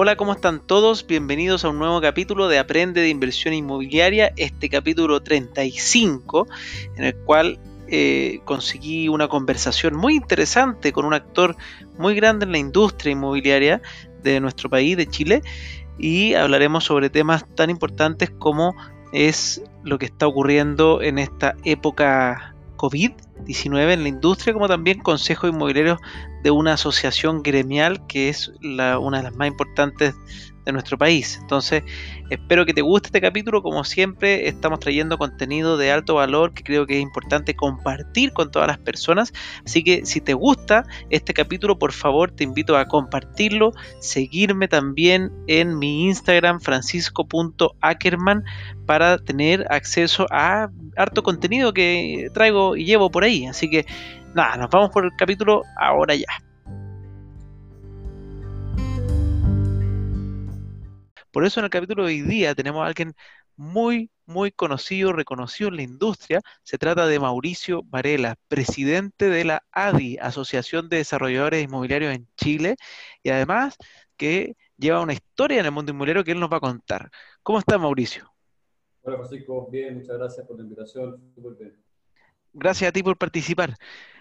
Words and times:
Hola, 0.00 0.14
¿cómo 0.14 0.30
están 0.30 0.60
todos? 0.60 1.04
Bienvenidos 1.04 1.64
a 1.64 1.70
un 1.70 1.80
nuevo 1.80 2.00
capítulo 2.00 2.46
de 2.46 2.60
Aprende 2.60 3.00
de 3.00 3.08
Inversión 3.08 3.52
Inmobiliaria, 3.52 4.32
este 4.36 4.68
capítulo 4.68 5.24
35, 5.24 6.46
en 6.94 7.02
el 7.02 7.16
cual 7.16 7.58
eh, 7.88 8.38
conseguí 8.44 9.08
una 9.08 9.26
conversación 9.26 9.96
muy 9.96 10.14
interesante 10.14 10.92
con 10.92 11.04
un 11.04 11.14
actor 11.14 11.56
muy 11.98 12.14
grande 12.14 12.44
en 12.44 12.52
la 12.52 12.58
industria 12.58 13.10
inmobiliaria 13.10 13.82
de 14.22 14.38
nuestro 14.38 14.70
país, 14.70 14.96
de 14.96 15.08
Chile, 15.08 15.42
y 15.98 16.34
hablaremos 16.34 16.84
sobre 16.84 17.10
temas 17.10 17.44
tan 17.56 17.68
importantes 17.68 18.30
como 18.30 18.76
es 19.12 19.64
lo 19.82 19.98
que 19.98 20.06
está 20.06 20.28
ocurriendo 20.28 21.02
en 21.02 21.18
esta 21.18 21.56
época 21.64 22.54
COVID-19 22.78 23.92
en 23.92 24.02
la 24.02 24.08
industria, 24.08 24.54
como 24.54 24.68
también 24.68 25.00
consejos 25.00 25.50
inmobiliarios 25.50 25.98
de 26.42 26.50
una 26.50 26.74
asociación 26.74 27.42
gremial 27.42 28.06
que 28.06 28.30
es 28.30 28.50
una 28.62 29.18
de 29.18 29.22
las 29.24 29.36
más 29.36 29.48
importantes 29.48 30.14
de 30.68 30.72
nuestro 30.74 30.98
país. 30.98 31.38
Entonces, 31.40 31.82
espero 32.28 32.66
que 32.66 32.74
te 32.74 32.82
guste 32.82 33.08
este 33.08 33.22
capítulo. 33.22 33.62
Como 33.62 33.84
siempre, 33.84 34.48
estamos 34.48 34.80
trayendo 34.80 35.16
contenido 35.16 35.78
de 35.78 35.90
alto 35.90 36.16
valor 36.16 36.52
que 36.52 36.62
creo 36.62 36.86
que 36.86 36.96
es 36.96 37.02
importante 37.02 37.56
compartir 37.56 38.34
con 38.34 38.50
todas 38.50 38.68
las 38.68 38.76
personas. 38.76 39.32
Así 39.64 39.82
que 39.82 40.04
si 40.04 40.20
te 40.20 40.34
gusta 40.34 40.84
este 41.08 41.32
capítulo, 41.32 41.78
por 41.78 41.92
favor, 41.92 42.30
te 42.30 42.44
invito 42.44 42.76
a 42.76 42.86
compartirlo, 42.86 43.72
seguirme 43.98 44.68
también 44.68 45.32
en 45.46 45.78
mi 45.78 46.04
Instagram, 46.04 46.60
francisco.ackerman, 46.60 48.44
para 48.84 49.16
tener 49.18 49.66
acceso 49.70 50.26
a 50.30 50.70
harto 50.96 51.22
contenido 51.22 51.72
que 51.72 52.28
traigo 52.34 52.76
y 52.76 52.84
llevo 52.84 53.10
por 53.10 53.24
ahí. 53.24 53.46
Así 53.46 53.70
que 53.70 53.86
nada, 54.34 54.58
nos 54.58 54.68
vamos 54.68 54.90
por 54.90 55.06
el 55.06 55.12
capítulo 55.16 55.62
ahora 55.78 56.14
ya. 56.14 56.47
Por 61.38 61.46
eso 61.46 61.60
en 61.60 61.64
el 61.66 61.70
capítulo 61.70 62.02
de 62.02 62.08
hoy 62.08 62.22
día 62.22 62.52
tenemos 62.52 62.82
a 62.82 62.88
alguien 62.88 63.14
muy, 63.54 64.10
muy 64.26 64.50
conocido, 64.50 65.12
reconocido 65.12 65.68
en 65.68 65.76
la 65.76 65.82
industria. 65.82 66.40
Se 66.64 66.78
trata 66.78 67.06
de 67.06 67.20
Mauricio 67.20 67.84
Varela, 67.84 68.34
presidente 68.48 69.28
de 69.28 69.44
la 69.44 69.62
ADI, 69.70 70.18
Asociación 70.20 70.88
de 70.88 70.96
Desarrolladores 70.96 71.62
Inmobiliarios 71.62 72.12
en 72.12 72.26
Chile, 72.36 72.74
y 73.22 73.30
además 73.30 73.76
que 74.16 74.56
lleva 74.76 75.00
una 75.00 75.12
historia 75.12 75.60
en 75.60 75.66
el 75.66 75.70
mundo 75.70 75.92
inmobiliario 75.92 76.24
que 76.24 76.32
él 76.32 76.40
nos 76.40 76.52
va 76.52 76.56
a 76.56 76.60
contar. 76.60 77.08
¿Cómo 77.44 77.60
está 77.60 77.78
Mauricio? 77.78 78.28
Hola 79.02 79.18
Francisco, 79.18 79.68
bien, 79.70 79.98
muchas 79.98 80.18
gracias 80.18 80.44
por 80.44 80.56
la 80.56 80.64
invitación. 80.64 81.22
Gracias 82.52 82.88
a 82.88 82.92
ti 82.92 83.04
por 83.04 83.16
participar. 83.16 83.76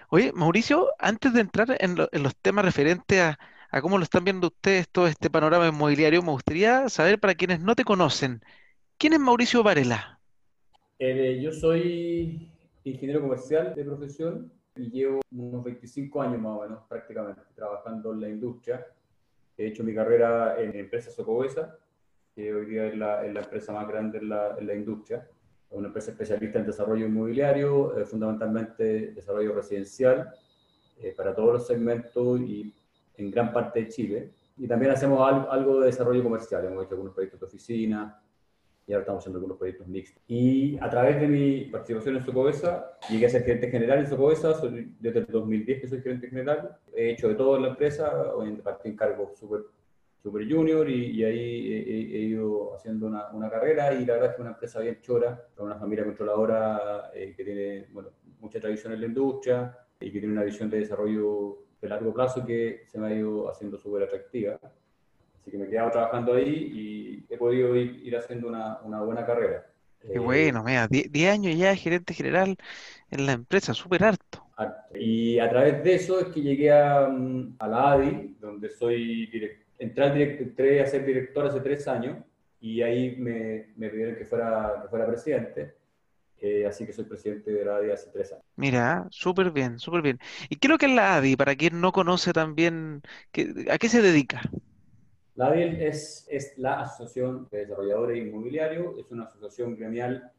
Oye, 0.10 0.32
Mauricio, 0.34 0.90
antes 1.00 1.34
de 1.34 1.42
entrar 1.42 1.78
en 1.80 1.96
los 1.96 2.36
temas 2.36 2.64
referentes 2.64 3.20
a, 3.20 3.40
a 3.70 3.82
cómo 3.82 3.98
lo 3.98 4.04
están 4.04 4.24
viendo 4.24 4.48
ustedes 4.48 4.88
todo 4.90 5.08
este 5.08 5.30
panorama 5.30 5.68
inmobiliario, 5.68 6.22
me 6.22 6.32
gustaría 6.32 6.90
saber 6.90 7.20
para 7.20 7.36
quienes 7.36 7.60
no 7.60 7.76
te 7.76 7.84
conocen, 7.84 8.42
¿quién 8.98 9.14
es 9.14 9.20
Mauricio 9.20 9.64
Varela? 9.64 10.20
Eh, 11.00 11.40
yo 11.42 11.52
soy 11.52 12.52
ingeniero 12.84 13.22
comercial 13.22 13.76
de 13.76 13.84
profesión 13.84 14.52
y 14.76 14.90
llevo 14.90 15.22
unos 15.32 15.64
25 15.64 16.22
años 16.22 16.42
más 16.42 16.58
o 16.58 16.62
menos 16.62 16.84
prácticamente 16.88 17.42
trabajando 17.56 18.14
en 18.14 18.22
la 18.22 18.30
industria. 18.30 18.86
He 19.58 19.68
hecho 19.68 19.84
mi 19.84 19.94
carrera 19.94 20.60
en 20.60 20.76
empresa 20.76 21.12
Socobesa, 21.12 21.78
que 22.36 22.54
hoy 22.54 22.66
día 22.68 22.88
es 22.88 22.98
la, 22.98 23.26
empresa 23.26 23.74
más 23.74 23.88
grande 23.88 24.20
en 24.20 24.30
la, 24.30 24.56
en 24.58 24.68
la, 24.68 24.76
industria. 24.76 25.28
Es 25.70 25.78
una 25.78 25.88
empresa 25.88 26.12
especialista 26.12 26.60
en 26.60 26.68
desarrollo 26.68 27.08
inmobiliario, 27.08 27.98
eh, 27.98 28.06
fundamentalmente 28.06 29.12
desarrollo 29.12 29.54
residencial, 29.54 30.32
eh, 31.00 31.14
para 31.16 31.36
todos 31.36 31.54
los 31.54 31.68
segmentos 31.68 32.40
y 32.42 32.74
en 33.18 33.32
gran 33.32 33.52
parte 33.52 33.82
de 33.82 33.88
Chile. 33.88 34.32
Y 34.58 34.68
también 34.68 34.92
hacemos 34.92 35.22
algo, 35.50 35.80
de 35.80 35.88
desarrollo 35.88 36.24
comercial. 36.24 36.66
Hemos 36.66 36.86
hecho 36.86 36.96
algunos 36.96 37.14
proyectos 37.14 37.40
de 37.40 37.46
oficina 37.46 38.22
y 38.88 38.94
ahora 38.94 39.02
estamos 39.02 39.22
haciendo 39.22 39.38
algunos 39.38 39.58
proyectos 39.58 39.88
mixtos. 39.88 40.24
Y 40.28 40.78
a 40.80 40.90
través 40.90 41.20
de 41.20 41.28
mi 41.28 41.66
participación 41.66 42.16
en 42.16 42.24
Socobesa, 42.24 42.98
llegué 43.10 43.26
a 43.26 43.30
ser 43.30 43.44
gerente 43.44 43.70
general 43.70 44.00
en 44.00 44.08
Socobesa. 44.08 44.54
desde 45.00 45.20
el 45.20 45.28
2010 45.28 45.82
que 45.82 45.88
soy 45.88 46.02
gerente 46.02 46.30
general. 46.30 46.78
He 46.96 47.12
hecho 47.12 47.28
de 47.28 47.36
todo 47.36 47.58
en 47.58 47.64
la 47.64 47.68
empresa. 47.70 48.34
Hoy 48.34 48.52
partí 48.64 48.90
en 48.90 48.96
cargo 48.96 49.32
súper 49.36 49.62
super 50.28 50.50
junior 50.50 50.90
y, 50.90 51.24
ahí 51.24 51.74
he, 51.74 52.20
ido 52.20 52.76
haciendo 52.76 53.08
una, 53.08 53.30
una, 53.32 53.50
carrera 53.50 53.94
y 53.94 54.06
la 54.06 54.14
verdad 54.14 54.32
es 54.32 54.36
que 54.36 54.42
una 54.42 54.52
empresa 54.52 54.80
bien 54.82 55.00
chora, 55.02 55.42
con 55.56 55.68
una 55.68 55.76
familia 55.76 56.04
controladora 56.04 57.12
eh, 57.14 57.34
que 57.36 57.46
tiene 57.46 57.88
bueno, 57.92 58.10
mucha 58.40 58.60
tradición 58.60 58.94
en 58.94 59.02
la 59.02 59.08
industria 59.08 59.78
y 60.00 60.12
que 60.12 60.20
tiene 60.20 60.34
una 60.34 60.44
visión 60.44 60.70
de 60.70 60.80
desarrollo 60.80 61.67
de 61.82 61.90
largo 61.90 62.14
plazo 62.14 62.46
que 62.46 62.84
se 62.88 63.00
me 63.00 63.08
ha 63.08 63.14
ido 63.14 63.50
haciendo 63.50 63.78
súper 63.78 64.04
atractiva. 64.04 64.60
Así 65.42 65.52
que 65.52 65.58
me 65.58 65.66
he 65.66 65.70
quedado 65.70 65.92
trabajando 65.92 66.34
ahí 66.34 67.26
y 67.30 67.34
he 67.34 67.38
podido 67.38 67.76
ir, 67.76 68.16
haciendo 68.18 68.48
una, 68.48 68.80
una, 68.84 69.02
buena 69.02 69.26
carrera. 69.26 69.66
Qué 70.02 70.16
eh, 70.16 70.20
bueno, 70.20 70.64
mira, 70.64 70.88
10 70.88 71.32
años 71.32 71.56
ya 71.58 71.76
gerente 71.76 72.14
general 72.14 72.58
en 73.10 73.26
la 73.26 73.34
empresa, 73.34 73.74
súper 73.74 74.04
harto. 74.04 74.44
Y 74.96 75.40
a 75.40 75.50
través 75.50 75.84
de 75.84 75.96
eso 75.96 76.20
es 76.20 76.28
que 76.28 76.42
llegué 76.42 76.72
a, 76.72 77.08
mm, 77.08 77.56
a 77.60 77.68
la 77.68 77.92
ADI, 77.94 78.38
donde 78.40 78.70
soy 78.70 79.30
entré, 79.78 80.42
entré 80.42 80.82
a 80.82 80.86
ser 80.86 81.06
director 81.06 81.46
hace 81.46 81.60
tres 81.60 81.88
años 81.88 82.18
y 82.60 82.82
ahí 82.82 83.16
me, 83.18 83.68
me 83.76 83.90
pidieron 83.90 84.16
que 84.16 84.26
fuera, 84.26 84.80
que 84.82 84.90
fuera 84.90 85.06
presidente. 85.06 85.76
Eh, 86.40 86.66
así 86.68 86.86
que 86.86 86.94
soy 86.94 87.06
presidente 87.06 87.52
de 87.52 87.66
la 87.66 87.78
ADI 87.78 87.92
hace 87.92 88.12
tres 88.12 88.32
años. 88.32 88.46
Mira, 88.56 89.08
súper 89.10 89.52
bien, 89.52 89.80
súper 89.80 90.02
bien. 90.04 90.20
¿Y 90.50 90.58
qué 90.58 90.68
es 90.68 90.72
lo 90.72 90.78
que 90.78 90.86
es 90.86 90.92
la 90.92 91.16
ADI? 91.16 91.36
Para 91.36 91.56
quien 91.56 91.82
no 91.82 91.92
conoce 91.92 92.32
también, 92.32 93.02
¿a 93.72 93.78
qué 93.78 93.90
se 93.90 94.02
dedica? 94.02 94.42
La 95.36 95.48
ADI 95.48 95.84
es, 95.84 96.28
es 96.30 96.58
la 96.58 96.82
Asociación 96.82 97.48
de 97.52 97.60
Desarrolladores 97.60 98.18
Inmobiliarios, 98.18 98.98
es 99.00 99.12
una 99.12 99.24
asociación 99.24 99.76
gremial 99.76 100.32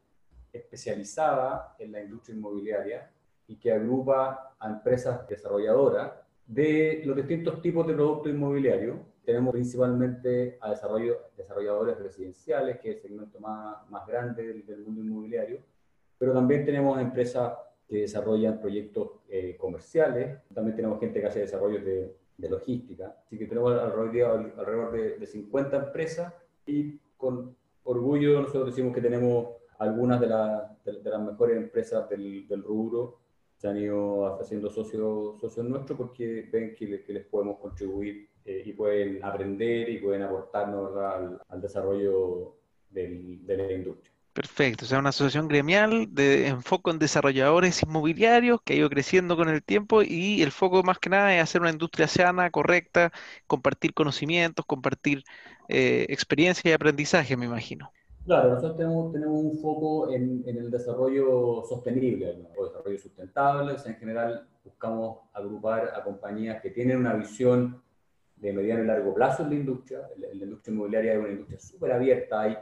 especializada 0.53 1.75
en 1.79 1.91
la 1.91 2.01
industria 2.01 2.35
inmobiliaria 2.35 3.11
y 3.47 3.57
que 3.57 3.71
agrupa 3.71 4.55
a 4.59 4.69
empresas 4.69 5.27
desarrolladoras 5.27 6.13
de 6.45 7.01
los 7.05 7.15
distintos 7.15 7.61
tipos 7.61 7.85
de 7.87 7.93
productos 7.93 8.31
inmobiliarios. 8.31 8.97
Tenemos 9.25 9.51
principalmente 9.53 10.57
a 10.61 10.71
desarrollo, 10.71 11.29
desarrolladores 11.37 11.99
residenciales, 11.99 12.79
que 12.79 12.91
es 12.91 12.95
el 12.97 13.01
segmento 13.01 13.39
más, 13.39 13.87
más 13.89 14.07
grande 14.07 14.63
del 14.63 14.79
mundo 14.79 15.01
inmobiliario, 15.01 15.59
pero 16.19 16.33
también 16.33 16.65
tenemos 16.65 17.01
empresas 17.01 17.53
que 17.87 18.01
desarrollan 18.01 18.59
proyectos 18.59 19.21
eh, 19.29 19.57
comerciales, 19.57 20.37
también 20.53 20.75
tenemos 20.75 20.99
gente 20.99 21.19
que 21.19 21.25
hace 21.25 21.39
desarrollos 21.39 21.83
de, 21.83 22.15
de 22.37 22.49
logística, 22.49 23.15
así 23.25 23.37
que 23.37 23.47
tenemos 23.47 23.73
alrededor, 23.73 24.53
alrededor 24.57 24.91
de, 24.91 25.17
de, 25.17 25.25
50 25.25 25.77
empresas 25.77 26.33
y 26.67 26.99
con 27.17 27.55
orgullo 27.83 28.41
nosotros 28.41 28.67
decimos 28.67 28.93
que 28.93 29.01
tenemos 29.01 29.47
algunas 29.79 30.19
de, 30.19 30.27
las 30.27 31.21
mejores 31.21 31.57
empresas 31.57 32.07
del, 32.09 32.63
rubro, 32.63 33.19
se 33.55 33.67
han 33.67 33.77
ido 33.77 34.39
haciendo 34.39 34.69
socios, 34.69 35.39
socios 35.39 35.65
nuestros 35.65 35.97
porque 35.97 36.47
ven 36.51 36.75
que, 36.75 37.03
que 37.03 37.13
les 37.13 37.25
podemos 37.25 37.57
contribuir 37.59 38.29
eh, 38.45 38.63
y 38.65 38.73
pueden 38.73 39.23
aprender 39.23 39.89
y 39.89 39.97
pueden 39.99 40.21
aportarnos 40.23 40.95
al, 40.95 41.61
desarrollo 41.61 42.55
de 42.89 43.41
la 43.47 43.71
industria. 43.71 44.18
Perfecto, 44.33 44.85
o 44.85 44.87
sea, 44.87 44.99
una 44.99 45.09
asociación 45.09 45.47
gremial 45.47 46.13
de 46.13 46.47
enfoque 46.47 46.91
en 46.91 46.99
desarrolladores 46.99 47.81
inmobiliarios 47.81 48.61
que 48.61 48.73
ha 48.73 48.75
ido 48.77 48.89
creciendo 48.89 49.35
con 49.35 49.49
el 49.49 49.63
tiempo 49.63 50.03
y 50.03 50.43
el 50.43 50.51
foco 50.51 50.83
más 50.83 50.99
que 50.99 51.09
nada 51.09 51.35
es 51.35 51.41
hacer 51.41 51.61
una 51.61 51.71
industria 51.71 52.07
sana, 52.07 52.51
correcta, 52.51 53.11
compartir 53.47 53.93
conocimientos, 53.93 54.65
compartir 54.65 55.23
eh, 55.67 56.05
experiencia 56.09 56.69
y 56.69 56.73
aprendizaje, 56.73 57.35
me 57.35 57.47
imagino. 57.47 57.91
Claro, 58.25 58.49
nosotros 58.49 58.77
tenemos, 58.77 59.11
tenemos 59.11 59.43
un 59.43 59.57
foco 59.57 60.13
en, 60.13 60.43
el 60.45 60.69
desarrollo 60.69 61.63
sostenible, 61.67 62.45
o 62.55 62.65
desarrollo 62.65 62.99
sustentable, 62.99 63.73
o 63.73 63.77
sea, 63.79 63.91
en 63.91 63.97
general 63.97 64.47
buscamos 64.63 65.21
agrupar 65.33 65.91
a 65.95 66.03
compañías 66.03 66.61
que 66.61 66.69
tienen 66.69 66.97
una 66.97 67.13
visión 67.13 67.81
de 68.35 68.53
mediano 68.53 68.83
y 68.83 68.85
largo 68.87 69.13
plazo 69.15 69.41
en 69.43 69.49
la 69.49 69.55
industria. 69.55 70.01
La, 70.17 70.27
la 70.27 70.43
industria 70.43 70.71
inmobiliaria 70.71 71.13
es 71.13 71.19
una 71.19 71.29
industria 71.29 71.59
súper 71.59 71.91
abierta, 71.91 72.41
hay 72.41 72.55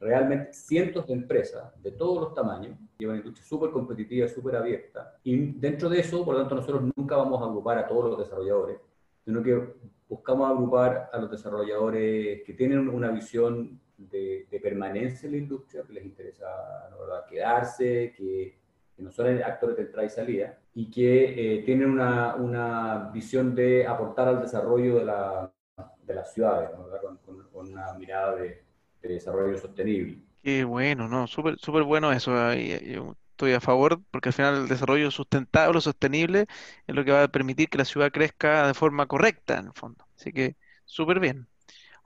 realmente 0.00 0.54
cientos 0.54 1.06
de 1.06 1.12
empresas 1.12 1.70
de 1.82 1.92
todos 1.92 2.20
los 2.22 2.34
tamaños, 2.34 2.76
llevan 2.98 3.18
industria 3.18 3.46
súper 3.46 3.70
competitiva, 3.70 4.26
súper 4.26 4.56
abierta, 4.56 5.18
y 5.22 5.52
dentro 5.52 5.88
de 5.90 6.00
eso, 6.00 6.24
por 6.24 6.34
lo 6.34 6.40
tanto, 6.40 6.54
nosotros 6.54 6.90
nunca 6.96 7.16
vamos 7.16 7.40
a 7.42 7.44
agrupar 7.44 7.78
a 7.78 7.86
todos 7.86 8.10
los 8.10 8.18
desarrolladores, 8.18 8.78
sino 9.24 9.42
que 9.42 9.74
buscamos 10.08 10.50
agrupar 10.50 11.10
a 11.12 11.18
los 11.18 11.30
desarrolladores 11.30 12.42
que 12.44 12.54
tienen 12.54 12.88
una 12.88 13.10
visión 13.10 13.78
de, 13.98 14.46
permanencia 14.62 15.26
en 15.26 15.32
la 15.32 15.38
industria, 15.38 15.82
que 15.86 15.92
les 15.92 16.04
interesa 16.04 16.46
quedarse, 17.28 18.14
que, 18.16 18.58
no 18.98 19.10
son 19.10 19.42
actores 19.42 19.76
de 19.76 19.82
entrada 19.84 20.06
y 20.06 20.10
salida, 20.10 20.58
y 20.74 20.90
que 20.90 21.54
eh, 21.54 21.62
tienen 21.62 21.90
una, 21.90 22.34
una, 22.34 23.10
visión 23.14 23.54
de 23.54 23.86
aportar 23.86 24.28
al 24.28 24.42
desarrollo 24.42 24.96
de, 24.96 25.04
la, 25.06 25.50
de 26.02 26.14
las 26.14 26.34
ciudades, 26.34 26.68
con, 27.24 27.46
con 27.46 27.70
una 27.70 27.94
mirada 27.94 28.36
de 28.36 28.62
de 29.02 29.08
desarrollo 29.14 29.58
sostenible. 29.58 30.22
Qué 30.42 30.64
bueno, 30.64 31.08
¿no? 31.08 31.26
Súper 31.26 31.58
súper 31.58 31.82
bueno 31.82 32.12
eso. 32.12 32.32
Yo 32.54 33.16
estoy 33.32 33.52
a 33.52 33.60
favor 33.60 34.02
porque 34.10 34.30
al 34.30 34.32
final 34.32 34.54
el 34.62 34.68
desarrollo 34.68 35.10
sustentable 35.10 35.80
sostenible 35.82 36.46
es 36.86 36.94
lo 36.94 37.04
que 37.04 37.12
va 37.12 37.24
a 37.24 37.28
permitir 37.28 37.68
que 37.68 37.76
la 37.78 37.84
ciudad 37.84 38.10
crezca 38.10 38.66
de 38.66 38.74
forma 38.74 39.06
correcta, 39.06 39.58
en 39.58 39.66
el 39.66 39.72
fondo. 39.74 40.06
Así 40.16 40.32
que 40.32 40.56
súper 40.86 41.20
bien. 41.20 41.46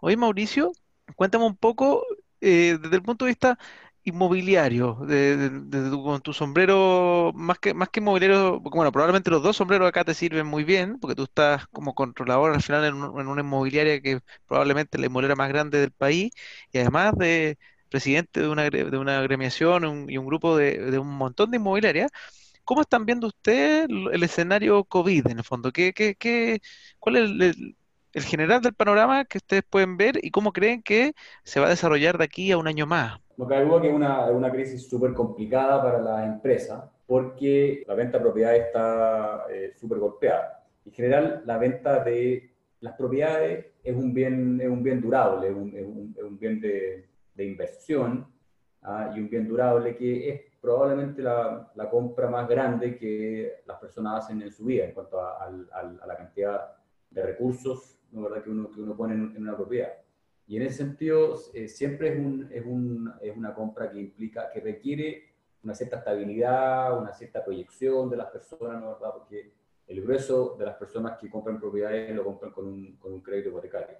Oye, 0.00 0.16
Mauricio, 0.16 0.72
cuéntame 1.16 1.46
un 1.46 1.56
poco 1.56 2.04
eh, 2.40 2.78
desde 2.82 2.96
el 2.96 3.02
punto 3.02 3.24
de 3.26 3.30
vista 3.32 3.58
inmobiliario, 4.04 4.96
de, 5.06 5.50
tu, 5.70 6.02
con 6.04 6.20
tu 6.20 6.32
sombrero, 6.34 7.32
más 7.34 7.58
que, 7.58 7.72
más 7.74 7.88
que 7.88 8.00
inmobiliario, 8.00 8.60
bueno, 8.60 8.92
probablemente 8.92 9.30
los 9.30 9.42
dos 9.42 9.56
sombreros 9.56 9.88
acá 9.88 10.04
te 10.04 10.14
sirven 10.14 10.46
muy 10.46 10.64
bien, 10.64 10.98
porque 11.00 11.14
tú 11.14 11.24
estás 11.24 11.66
como 11.68 11.94
controlador 11.94 12.52
al 12.54 12.62
final 12.62 12.84
en, 12.84 12.94
un- 12.94 13.20
en 13.20 13.28
una 13.28 13.40
inmobiliaria 13.42 14.00
que 14.02 14.20
probablemente 14.46 14.98
la 14.98 15.06
inmobiliaria 15.06 15.36
más 15.36 15.48
grande 15.48 15.78
del 15.80 15.90
país, 15.92 16.32
y 16.72 16.78
además 16.78 17.14
de 17.16 17.58
presidente 17.88 18.40
de 18.40 18.48
una, 18.48 18.64
de 18.70 18.98
una 18.98 19.18
agremiación 19.20 19.84
un- 19.84 20.10
y 20.10 20.18
un 20.18 20.26
grupo 20.26 20.56
de, 20.56 20.78
de 20.90 20.98
un 20.98 21.08
montón 21.16 21.50
de 21.50 21.56
inmobiliarias. 21.58 22.10
¿Cómo 22.64 22.80
están 22.82 23.06
viendo 23.06 23.28
ustedes 23.28 23.88
el, 23.90 24.22
escenario 24.22 24.84
COVID 24.84 25.26
en 25.28 25.38
el 25.38 25.44
fondo? 25.44 25.72
¿Qué, 25.72 25.92
qué, 25.94 26.14
qué- 26.16 26.60
cuál 26.98 27.16
es 27.16 27.22
el- 27.30 27.76
el 28.12 28.24
general 28.24 28.62
del 28.62 28.74
panorama 28.74 29.24
que 29.26 29.38
ustedes 29.38 29.64
pueden 29.68 29.96
ver 29.98 30.18
y 30.24 30.30
cómo 30.30 30.52
creen 30.52 30.82
que 30.82 31.14
se 31.44 31.60
va 31.60 31.66
a 31.66 31.70
desarrollar 31.70 32.18
de 32.18 32.24
aquí 32.24 32.52
a 32.52 32.58
un 32.58 32.68
año 32.68 32.86
más? 32.86 33.20
No 33.36 33.46
cabe 33.46 33.64
duda 33.64 33.80
que 33.80 33.88
es 33.88 33.94
una, 33.94 34.30
una 34.30 34.50
crisis 34.50 34.88
súper 34.88 35.12
complicada 35.12 35.82
para 35.82 36.00
la 36.00 36.24
empresa 36.24 36.90
porque 37.06 37.84
la 37.86 37.94
venta 37.94 38.18
de 38.18 38.22
propiedades 38.24 38.62
está 38.66 39.44
eh, 39.50 39.72
súper 39.74 39.98
golpeada. 39.98 40.64
En 40.86 40.92
general, 40.92 41.42
la 41.44 41.58
venta 41.58 42.02
de 42.02 42.50
las 42.80 42.94
propiedades 42.96 43.66
es 43.82 43.94
un 43.96 44.14
bien, 44.14 44.60
es 44.60 44.68
un 44.68 44.82
bien 44.82 45.00
durable, 45.00 45.48
es 45.48 45.54
un, 45.54 45.68
es 45.76 45.84
un- 45.86 46.14
es 46.16 46.22
un 46.22 46.38
bien 46.38 46.60
de, 46.60 47.08
de 47.34 47.44
inversión 47.44 48.26
¿ah? 48.82 49.12
y 49.14 49.20
un 49.20 49.28
bien 49.28 49.48
durable 49.48 49.96
que 49.96 50.28
es 50.30 50.40
probablemente 50.60 51.20
la, 51.22 51.70
la 51.74 51.90
compra 51.90 52.28
más 52.30 52.48
grande 52.48 52.96
que 52.96 53.62
las 53.66 53.78
personas 53.78 54.24
hacen 54.24 54.40
en 54.42 54.50
su 54.52 54.64
vida 54.64 54.84
en 54.84 54.92
cuanto 54.92 55.20
a, 55.20 55.42
al- 55.44 55.68
a 55.72 56.06
la 56.06 56.16
cantidad 56.16 56.72
de 57.10 57.22
recursos 57.22 57.98
¿no? 58.12 58.22
¿verdad? 58.22 58.42
Que, 58.42 58.50
uno, 58.50 58.70
que 58.70 58.80
uno 58.80 58.96
pone 58.96 59.14
en 59.14 59.36
una 59.42 59.56
propiedad. 59.56 59.92
Y 60.46 60.56
en 60.56 60.62
ese 60.62 60.78
sentido, 60.78 61.36
eh, 61.54 61.68
siempre 61.68 62.08
es, 62.08 62.18
un, 62.18 62.48
es, 62.52 62.64
un, 62.64 63.12
es 63.20 63.36
una 63.36 63.54
compra 63.54 63.90
que 63.90 63.98
implica, 63.98 64.50
que 64.52 64.60
requiere 64.60 65.34
una 65.62 65.74
cierta 65.74 65.96
estabilidad, 65.96 66.98
una 66.98 67.12
cierta 67.12 67.42
proyección 67.42 68.10
de 68.10 68.16
las 68.16 68.26
personas, 68.26 68.80
¿no 68.80 68.92
verdad? 68.92 69.12
Porque 69.14 69.52
el 69.86 70.02
grueso 70.02 70.56
de 70.58 70.66
las 70.66 70.76
personas 70.76 71.18
que 71.18 71.30
compran 71.30 71.58
propiedades 71.58 72.14
lo 72.14 72.24
compran 72.24 72.52
con 72.52 72.66
un, 72.66 72.96
con 72.96 73.12
un 73.12 73.20
crédito 73.22 73.48
hipotecario. 73.48 73.96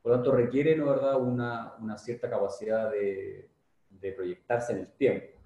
Por 0.00 0.12
lo 0.12 0.18
tanto, 0.18 0.32
requiere, 0.32 0.76
¿no 0.76 0.86
verdad?, 0.86 1.20
una, 1.20 1.74
una 1.80 1.98
cierta 1.98 2.30
capacidad 2.30 2.90
de, 2.90 3.50
de 3.90 4.12
proyectarse 4.12 4.72
en 4.72 4.78
el 4.78 4.92
tiempo. 4.92 5.38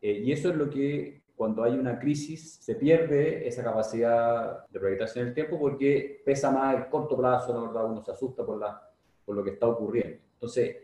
Eh, 0.00 0.12
y 0.24 0.32
eso 0.32 0.50
es 0.50 0.56
lo 0.56 0.68
que, 0.68 1.22
cuando 1.36 1.62
hay 1.62 1.78
una 1.78 1.98
crisis, 1.98 2.56
se 2.56 2.74
pierde 2.74 3.46
esa 3.46 3.62
capacidad 3.62 4.66
de 4.68 4.80
proyectarse 4.80 5.20
en 5.20 5.28
el 5.28 5.34
tiempo 5.34 5.58
porque 5.58 6.22
pesa 6.24 6.50
más 6.50 6.76
el 6.76 6.88
corto 6.88 7.16
plazo, 7.16 7.54
¿no 7.54 7.68
verdad? 7.68 7.84
Uno 7.84 8.02
se 8.02 8.10
asusta 8.10 8.44
por 8.44 8.58
la 8.58 8.91
lo 9.34 9.44
que 9.44 9.50
está 9.50 9.66
ocurriendo. 9.66 10.18
Entonces, 10.34 10.76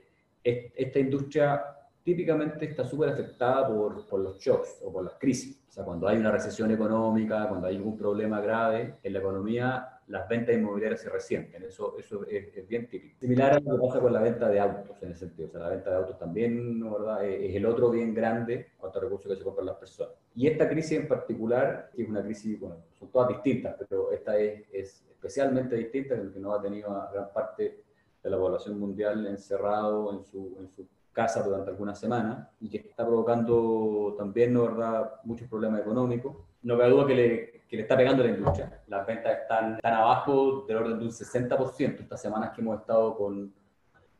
es- 0.42 0.72
esta 0.74 0.98
industria 0.98 1.64
típicamente 2.02 2.64
está 2.64 2.84
súper 2.84 3.10
afectada 3.10 3.68
por, 3.68 4.06
por 4.06 4.20
los 4.20 4.38
shocks 4.38 4.80
o 4.82 4.90
por 4.92 5.04
las 5.04 5.14
crisis. 5.18 5.62
O 5.68 5.72
sea, 5.72 5.84
cuando 5.84 6.08
hay 6.08 6.16
una 6.16 6.30
recesión 6.30 6.70
económica, 6.70 7.46
cuando 7.48 7.66
hay 7.66 7.76
algún 7.76 7.96
problema 7.98 8.40
grave 8.40 8.94
en 9.02 9.12
la 9.12 9.18
economía, 9.18 10.00
las 10.06 10.26
ventas 10.26 10.54
inmobiliarias 10.54 11.02
se 11.02 11.10
resienten. 11.10 11.64
Eso, 11.64 11.96
eso 11.98 12.24
es, 12.26 12.56
es 12.56 12.66
bien 12.66 12.88
típico. 12.88 13.18
Similar 13.20 13.52
a 13.52 13.60
lo 13.60 13.76
que 13.76 13.86
pasa 13.86 14.00
con 14.00 14.10
la 14.14 14.22
venta 14.22 14.48
de 14.48 14.58
autos, 14.58 14.96
en 15.02 15.10
ese 15.10 15.26
sentido. 15.26 15.48
O 15.48 15.50
sea, 15.50 15.60
la 15.60 15.68
venta 15.68 15.90
de 15.90 15.96
autos 15.96 16.18
también, 16.18 16.80
¿no, 16.80 16.98
¿verdad? 16.98 17.26
Es, 17.26 17.54
el 17.54 17.66
otro 17.66 17.90
bien 17.90 18.14
grande 18.14 18.68
cuanto 18.78 18.98
a 18.98 19.02
recursos 19.02 19.30
que 19.30 19.36
se 19.36 19.44
compran 19.44 19.66
las 19.66 19.76
personas. 19.76 20.14
Y 20.34 20.46
esta 20.46 20.66
crisis 20.66 20.98
en 20.98 21.08
particular, 21.08 21.90
que 21.94 22.02
es 22.04 22.08
una 22.08 22.22
crisis, 22.22 22.58
bueno, 22.58 22.76
son 22.98 23.10
todas 23.10 23.28
distintas, 23.28 23.76
pero 23.86 24.10
esta 24.12 24.38
es, 24.38 24.62
es 24.72 25.04
especialmente 25.10 25.76
distinta, 25.76 26.16
porque 26.16 26.38
no 26.38 26.54
ha 26.54 26.62
tenido 26.62 26.90
a 26.90 27.10
gran 27.12 27.30
parte 27.34 27.82
de 28.22 28.30
la 28.30 28.36
población 28.36 28.78
mundial 28.78 29.26
encerrado 29.26 30.12
en 30.12 30.24
su, 30.24 30.56
en 30.60 30.68
su 30.68 30.86
casa 31.12 31.42
durante 31.42 31.70
algunas 31.70 31.98
semanas 31.98 32.48
y 32.60 32.68
que 32.68 32.78
está 32.78 33.04
provocando 33.06 34.14
también, 34.16 34.52
¿no 34.52 34.62
verdad?, 34.62 35.14
muchos 35.24 35.48
problemas 35.48 35.80
económicos. 35.80 36.36
No 36.62 36.78
cabe 36.78 36.90
duda 36.90 37.06
que 37.06 37.14
le, 37.14 37.64
que 37.68 37.76
le 37.76 37.82
está 37.82 37.96
pegando 37.96 38.22
a 38.22 38.26
la 38.26 38.32
industria. 38.32 38.82
Las 38.86 39.06
ventas 39.06 39.38
están, 39.40 39.74
están 39.74 39.94
abajo 39.94 40.64
del 40.66 40.76
orden 40.76 40.98
de 40.98 41.04
un 41.04 41.10
60% 41.10 42.00
estas 42.00 42.22
semanas 42.22 42.52
que 42.54 42.60
hemos 42.60 42.80
estado 42.80 43.16
con, 43.16 43.52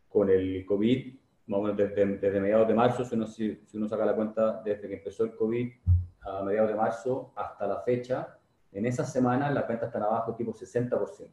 con 0.09 0.29
el 0.31 0.65
COVID, 0.67 1.15
más 1.47 1.61
o 1.61 1.63
menos 1.63 1.77
desde, 1.77 2.05
desde 2.19 2.41
mediados 2.41 2.69
de 2.69 2.75
marzo, 2.75 3.05
si 3.05 3.15
uno, 3.15 3.27
si, 3.27 3.63
si 3.65 3.77
uno 3.77 3.89
saca 3.89 4.05
la 4.05 4.15
cuenta 4.15 4.61
desde 4.63 4.89
que 4.89 4.95
empezó 4.95 5.25
el 5.25 5.35
COVID 5.35 5.71
a 6.23 6.43
mediados 6.43 6.71
de 6.71 6.77
marzo 6.77 7.33
hasta 7.37 7.67
la 7.67 7.81
fecha, 7.81 8.37
en 8.73 8.87
esas 8.87 9.13
semanas 9.13 9.53
las 9.55 9.67
ventas 9.67 9.89
están 9.89 10.03
abajo 10.03 10.35
tipo 10.35 10.53
60% 10.53 11.31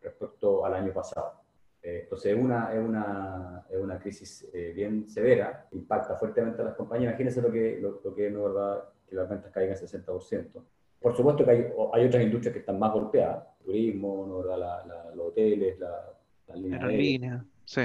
respecto 0.00 0.64
al 0.64 0.74
año 0.74 0.92
pasado. 0.92 1.39
Eh, 1.82 2.00
entonces 2.02 2.36
es 2.36 2.42
una, 2.42 2.72
es 2.74 2.80
una, 2.80 3.64
es 3.70 3.78
una 3.78 3.98
crisis 3.98 4.48
eh, 4.52 4.72
bien 4.74 5.08
severa, 5.08 5.66
impacta 5.72 6.16
fuertemente 6.16 6.60
a 6.60 6.66
las 6.66 6.74
compañías. 6.74 7.10
Imagínense 7.10 7.40
lo 7.40 7.50
que, 7.50 7.78
lo, 7.80 8.00
lo 8.04 8.14
que 8.14 8.26
es, 8.26 8.32
¿no, 8.32 8.44
verdad? 8.44 8.84
que 9.08 9.16
las 9.16 9.28
ventas 9.28 9.50
caigan 9.52 9.76
60%. 9.76 10.62
Por 11.00 11.16
supuesto 11.16 11.44
que 11.44 11.50
hay, 11.50 11.66
hay 11.92 12.06
otras 12.06 12.22
industrias 12.22 12.52
que 12.52 12.60
están 12.60 12.78
más 12.78 12.92
golpeadas, 12.92 13.44
turismo, 13.64 14.26
¿no, 14.28 14.38
verdad? 14.38 14.58
La, 14.58 14.86
la, 14.86 15.14
los 15.14 15.28
hoteles, 15.28 15.78
la, 15.78 16.12
la 16.46 16.56
línea 16.56 16.78
Aerolínea, 16.78 17.44
sí. 17.64 17.82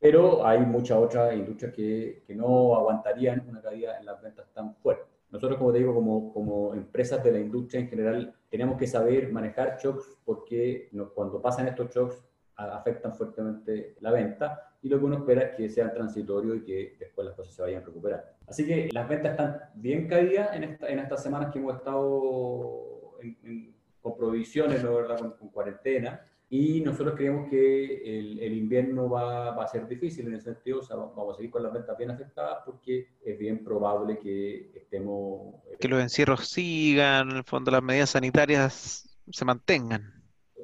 pero 0.00 0.44
hay 0.44 0.60
muchas 0.60 0.98
otras 0.98 1.34
industrias 1.34 1.72
que, 1.72 2.24
que, 2.26 2.34
no 2.34 2.74
aguantarían 2.74 3.48
una 3.48 3.62
caída 3.62 3.98
en 3.98 4.06
las 4.06 4.20
ventas 4.20 4.46
tan 4.52 4.74
fuerte. 4.76 5.04
Nosotros, 5.30 5.58
como 5.58 5.72
te 5.72 5.78
digo, 5.78 5.94
como, 5.94 6.32
como 6.32 6.74
empresas 6.74 7.22
de 7.22 7.32
la 7.32 7.38
industria 7.38 7.80
en 7.80 7.88
general, 7.88 8.34
tenemos 8.48 8.76
que 8.76 8.86
saber 8.86 9.32
manejar 9.32 9.78
shocks 9.80 10.18
porque 10.24 10.90
cuando 11.14 11.40
pasan 11.40 11.68
estos 11.68 11.94
shocks 11.94 12.24
afectan 12.56 13.14
fuertemente 13.14 13.96
la 14.00 14.12
venta 14.12 14.72
y 14.82 14.88
lo 14.88 14.98
que 14.98 15.04
uno 15.04 15.18
espera 15.18 15.42
es 15.42 15.56
que 15.56 15.68
sean 15.68 15.92
transitorios 15.92 16.58
y 16.58 16.60
que 16.60 16.96
después 16.98 17.26
las 17.26 17.36
cosas 17.36 17.54
se 17.54 17.62
vayan 17.62 17.82
a 17.82 17.86
recuperar. 17.86 18.36
Así 18.46 18.66
que 18.66 18.88
las 18.92 19.08
ventas 19.08 19.32
están 19.32 19.60
bien 19.74 20.06
caídas 20.08 20.54
en, 20.54 20.64
esta, 20.64 20.88
en 20.88 20.98
estas 21.00 21.22
semanas 21.22 21.52
que 21.52 21.58
hemos 21.58 21.74
estado 21.74 23.18
en, 23.20 23.36
en, 23.42 23.74
con 24.00 24.16
provisiones, 24.16 24.82
¿no, 24.82 24.94
verdad? 24.94 25.18
Con, 25.18 25.32
con, 25.32 25.48
cuarentena. 25.48 26.20
Y 26.48 26.80
nosotros 26.82 27.14
creemos 27.16 27.50
que 27.50 28.18
el, 28.18 28.38
el 28.38 28.52
invierno 28.52 29.10
va, 29.10 29.50
va, 29.50 29.64
a 29.64 29.68
ser 29.68 29.88
difícil 29.88 30.28
en 30.28 30.34
ese 30.34 30.52
sentido, 30.52 30.78
o 30.78 30.82
sea, 30.82 30.94
vamos 30.94 31.34
a 31.34 31.36
seguir 31.36 31.50
con 31.50 31.64
las 31.64 31.72
ventas 31.72 31.98
bien 31.98 32.12
afectadas 32.12 32.58
porque 32.64 33.08
es 33.24 33.36
bien 33.36 33.64
probable 33.64 34.20
que 34.20 34.70
estemos... 34.72 35.56
Que 35.80 35.88
los 35.88 36.00
encierros 36.00 36.46
sigan, 36.46 37.30
en 37.32 37.38
el 37.38 37.44
fondo 37.44 37.72
las 37.72 37.82
medidas 37.82 38.10
sanitarias 38.10 39.18
se 39.28 39.44
mantengan 39.44 40.15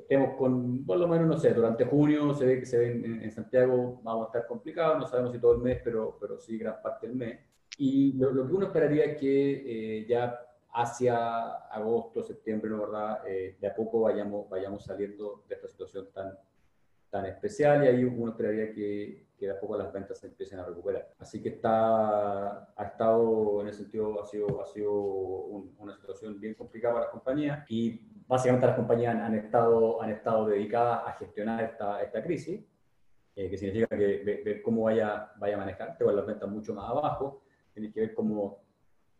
estemos 0.02 0.36
con, 0.36 0.84
por 0.84 0.98
lo 0.98 1.08
menos, 1.08 1.26
no 1.26 1.36
sé, 1.38 1.52
durante 1.54 1.84
junio 1.84 2.34
se 2.34 2.46
ve 2.46 2.60
que 2.60 2.66
se 2.66 2.78
ve 2.78 2.92
en, 2.92 3.22
en, 3.22 3.30
Santiago, 3.30 4.00
vamos 4.02 4.24
a 4.24 4.26
estar 4.26 4.46
complicados, 4.46 4.98
no 4.98 5.06
sabemos 5.06 5.32
si 5.32 5.38
todo 5.38 5.54
el 5.54 5.60
mes, 5.60 5.80
pero, 5.82 6.16
pero 6.20 6.38
sí 6.38 6.58
gran 6.58 6.80
parte 6.82 7.06
del 7.06 7.16
mes. 7.16 7.40
Y 7.78 8.12
lo, 8.14 8.30
lo 8.32 8.46
que 8.46 8.52
uno 8.52 8.66
esperaría 8.66 9.04
es 9.04 9.18
que 9.18 10.00
eh, 10.00 10.06
ya 10.06 10.38
hacia 10.74 11.54
agosto, 11.70 12.22
septiembre, 12.22 12.70
¿no 12.70 12.80
verdad? 12.80 13.20
Eh, 13.26 13.56
de 13.60 13.66
a 13.66 13.74
poco 13.74 14.00
vayamos, 14.00 14.48
vayamos 14.48 14.84
saliendo 14.84 15.44
de 15.48 15.54
esta 15.54 15.68
situación 15.68 16.08
tan, 16.12 16.38
tan 17.10 17.26
especial 17.26 17.84
y 17.84 17.88
ahí 17.88 18.04
uno 18.04 18.32
esperaría 18.32 18.72
que, 18.72 19.26
que 19.36 19.46
de 19.46 19.52
a 19.52 19.60
poco 19.60 19.76
las 19.76 19.92
ventas 19.92 20.18
se 20.18 20.28
empiecen 20.28 20.58
a 20.60 20.64
recuperar. 20.64 21.12
Así 21.18 21.42
que 21.42 21.50
está, 21.50 22.72
ha 22.74 22.84
estado, 22.84 23.60
en 23.60 23.68
ese 23.68 23.82
sentido, 23.82 24.22
ha 24.22 24.26
sido, 24.26 24.62
ha 24.62 24.66
sido 24.66 24.92
un, 24.92 25.74
una 25.78 25.94
situación 25.94 26.40
bien 26.40 26.54
complicada 26.54 26.94
para 26.94 27.04
las 27.06 27.12
compañías 27.12 27.70
y 27.70 28.11
básicamente 28.32 28.66
las 28.66 28.76
compañías 28.76 29.14
han, 29.14 29.34
estado, 29.34 30.00
han 30.02 30.08
estado 30.08 30.46
dedicadas 30.46 31.02
a 31.06 31.12
gestionar 31.12 31.62
esta, 31.64 32.02
esta 32.02 32.22
crisis, 32.22 32.64
eh, 33.36 33.50
que 33.50 33.58
significa 33.58 33.86
que 33.94 34.22
ver, 34.24 34.42
ver, 34.42 34.62
cómo 34.62 34.84
vaya, 34.84 35.32
vaya 35.36 35.56
a 35.56 35.58
manejar, 35.58 35.98
con 35.98 36.16
las 36.16 36.24
ventas 36.24 36.48
mucho 36.48 36.72
más 36.72 36.88
abajo, 36.88 37.42
tienes 37.74 37.92
que 37.92 38.00
ver 38.00 38.14
cómo 38.14 38.62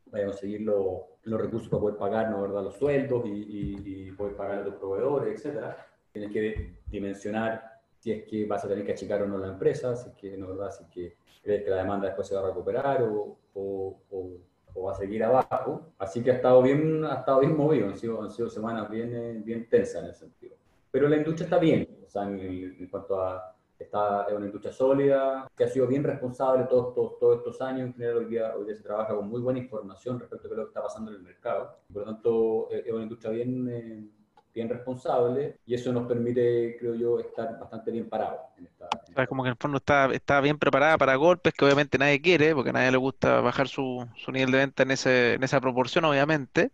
vayan 0.07 0.29
a 0.29 0.31
conseguir 0.33 0.63
lo, 0.63 1.19
los 1.25 1.41
recursos 1.41 1.69
para 1.69 1.81
poder 1.83 1.97
pagar 1.99 2.31
¿no, 2.31 2.41
¿verdad? 2.41 2.63
los 2.63 2.77
sueldos 2.79 3.27
y, 3.27 3.29
y, 3.29 4.09
y 4.09 4.13
poder 4.13 4.35
pagar 4.35 4.61
a 4.61 4.63
los 4.63 4.77
proveedores, 4.77 5.45
etc. 5.45 5.75
Tienes 6.11 6.33
que 6.33 6.79
dimensionar 6.87 7.81
si 7.99 8.13
es 8.13 8.25
que 8.25 8.47
vas 8.47 8.65
a 8.65 8.69
tener 8.69 8.85
que 8.87 8.93
achicar 8.93 9.23
o 9.23 9.29
no 9.29 9.37
la 9.37 9.49
empresa, 9.49 9.95
si 9.95 10.09
es 10.09 10.15
que, 10.15 10.39
¿no, 10.39 10.49
verdad? 10.49 10.71
Si 10.71 10.85
es 10.85 10.89
que 10.89 11.17
crees 11.43 11.65
que 11.65 11.71
la 11.71 11.77
demanda 11.77 12.07
después 12.07 12.27
se 12.27 12.35
va 12.35 12.41
a 12.41 12.47
recuperar 12.47 13.03
o, 13.03 13.37
o, 13.53 14.01
o 14.11 14.39
o 14.75 14.85
va 14.85 14.93
a 14.93 14.95
seguir 14.95 15.25
abajo. 15.25 15.93
Así 15.99 16.23
que 16.23 16.31
ha 16.31 16.35
estado 16.35 16.63
bien, 16.63 17.05
ha 17.05 17.17
estado 17.17 17.41
bien 17.41 17.57
movido, 17.57 17.89
han 17.89 17.97
sido, 17.97 18.23
han 18.23 18.31
sido 18.31 18.49
semanas 18.49 18.89
bien, 18.91 19.43
bien 19.45 19.69
tensas 19.69 20.03
en 20.03 20.11
ese 20.11 20.21
sentido. 20.21 20.57
Pero 20.91 21.09
la 21.09 21.17
industria 21.17 21.45
está 21.45 21.59
bien, 21.59 21.89
o 22.07 22.09
sea, 22.09 22.25
en, 22.25 22.39
en 22.39 22.87
cuanto 22.89 23.23
a, 23.23 23.53
está, 23.83 24.27
es 24.29 24.35
una 24.35 24.47
industria 24.47 24.73
sólida, 24.73 25.51
que 25.57 25.65
ha 25.65 25.69
sido 25.69 25.87
bien 25.87 26.03
responsable 26.03 26.65
todos, 26.65 26.95
todos, 26.95 27.19
todos 27.19 27.39
estos 27.39 27.61
años. 27.61 27.87
En 27.89 27.95
general, 27.95 28.19
hoy 28.19 28.25
día, 28.27 28.55
hoy 28.57 28.67
día 28.67 28.75
se 28.75 28.83
trabaja 28.83 29.15
con 29.15 29.29
muy 29.29 29.41
buena 29.41 29.59
información 29.59 30.19
respecto 30.19 30.49
a 30.49 30.57
lo 30.57 30.65
que 30.65 30.69
está 30.69 30.83
pasando 30.83 31.11
en 31.11 31.19
el 31.19 31.23
mercado. 31.23 31.77
Por 31.93 32.03
lo 32.03 32.13
tanto, 32.13 32.71
es 32.71 32.93
una 32.93 33.03
industria 33.03 33.33
bien, 33.33 33.69
eh, 33.69 34.09
bien 34.55 34.69
responsable 34.69 35.59
y 35.67 35.75
eso 35.75 35.93
nos 35.93 36.07
permite, 36.07 36.77
creo 36.79 36.95
yo, 36.95 37.21
estar 37.21 37.59
bastante 37.59 37.91
bien 37.91 38.09
parados. 38.09 38.41
En 38.59 38.67
esta, 38.67 38.89
en. 39.17 39.27
Como 39.27 39.43
que 39.43 39.49
en 39.49 39.53
el 39.53 39.59
fondo 39.59 39.79
está, 39.79 40.13
está 40.13 40.41
bien 40.41 40.59
preparada 40.59 40.99
para 40.99 41.17
golpes 41.17 41.55
que 41.55 41.65
obviamente 41.65 41.99
nadie 41.99 42.21
quiere, 42.21 42.55
porque 42.55 42.71
a 42.71 42.75
nadie 42.75 42.91
le 42.91 42.99
gusta 42.99 43.41
bajar 43.41 43.69
su, 43.69 44.07
su 44.17 44.33
nivel 44.33 44.51
de 44.51 44.59
venta 44.59 44.83
en, 44.83 44.91
ese, 44.91 45.35
en 45.35 45.43
esa 45.43 45.61
proporción, 45.61 46.05
obviamente. 46.05 46.73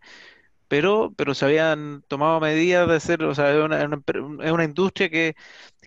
pero, 0.69 1.13
pero 1.17 1.33
se 1.35 1.45
habían 1.45 2.03
tomado 2.07 2.39
medidas 2.39 2.87
de 2.87 2.95
hacer, 2.95 3.23
o 3.23 3.35
sea, 3.35 3.51
es 3.51 3.63
una, 3.63 3.83
es 3.83 4.51
una 4.51 4.63
industria 4.63 5.09
que, 5.09 5.35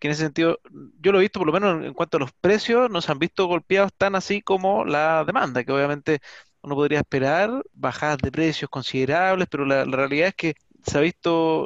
que, 0.01 0.09
en 0.09 0.13
ese 0.13 0.25
sentido, 0.25 0.61
yo 1.01 1.13
lo 1.13 1.19
he 1.19 1.23
visto 1.23 1.39
por 1.41 1.47
lo 1.47 1.53
menos 1.53 1.85
en, 1.85 1.95
cuanto 1.95 2.19
a 2.19 2.21
los 2.21 2.33
precios, 2.33 2.91
no 2.91 3.01
se 3.01 3.13
han 3.13 3.19
visto 3.21 3.47
golpeados 3.47 3.93
tan 3.97 4.17
así 4.17 4.43
como 4.43 4.85
la 4.85 5.25
demanda, 5.25 5.65
que 5.65 5.73
obviamente 5.73 6.21
uno 6.63 6.75
podría 6.75 7.01
esperar 7.01 7.63
bajadas 7.73 8.19
de 8.19 8.33
precios 8.33 8.71
considerables, 8.71 9.49
pero 9.51 9.65
la, 9.67 9.85
realidad 9.85 10.29
es 10.29 10.35
que 10.35 10.55
se 10.85 10.99
ha 10.99 11.01
visto, 11.01 11.65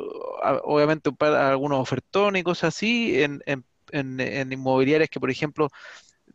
obviamente, 0.64 1.10
algunos 1.20 1.80
ofertones 1.80 2.40
y 2.40 2.44
cosas 2.44 2.74
así 2.74 3.22
en, 3.22 3.42
en, 3.46 3.64
en, 3.92 4.52
inmobiliarias 4.52 5.08
que, 5.08 5.20
por 5.20 5.30
ejemplo, 5.30 5.68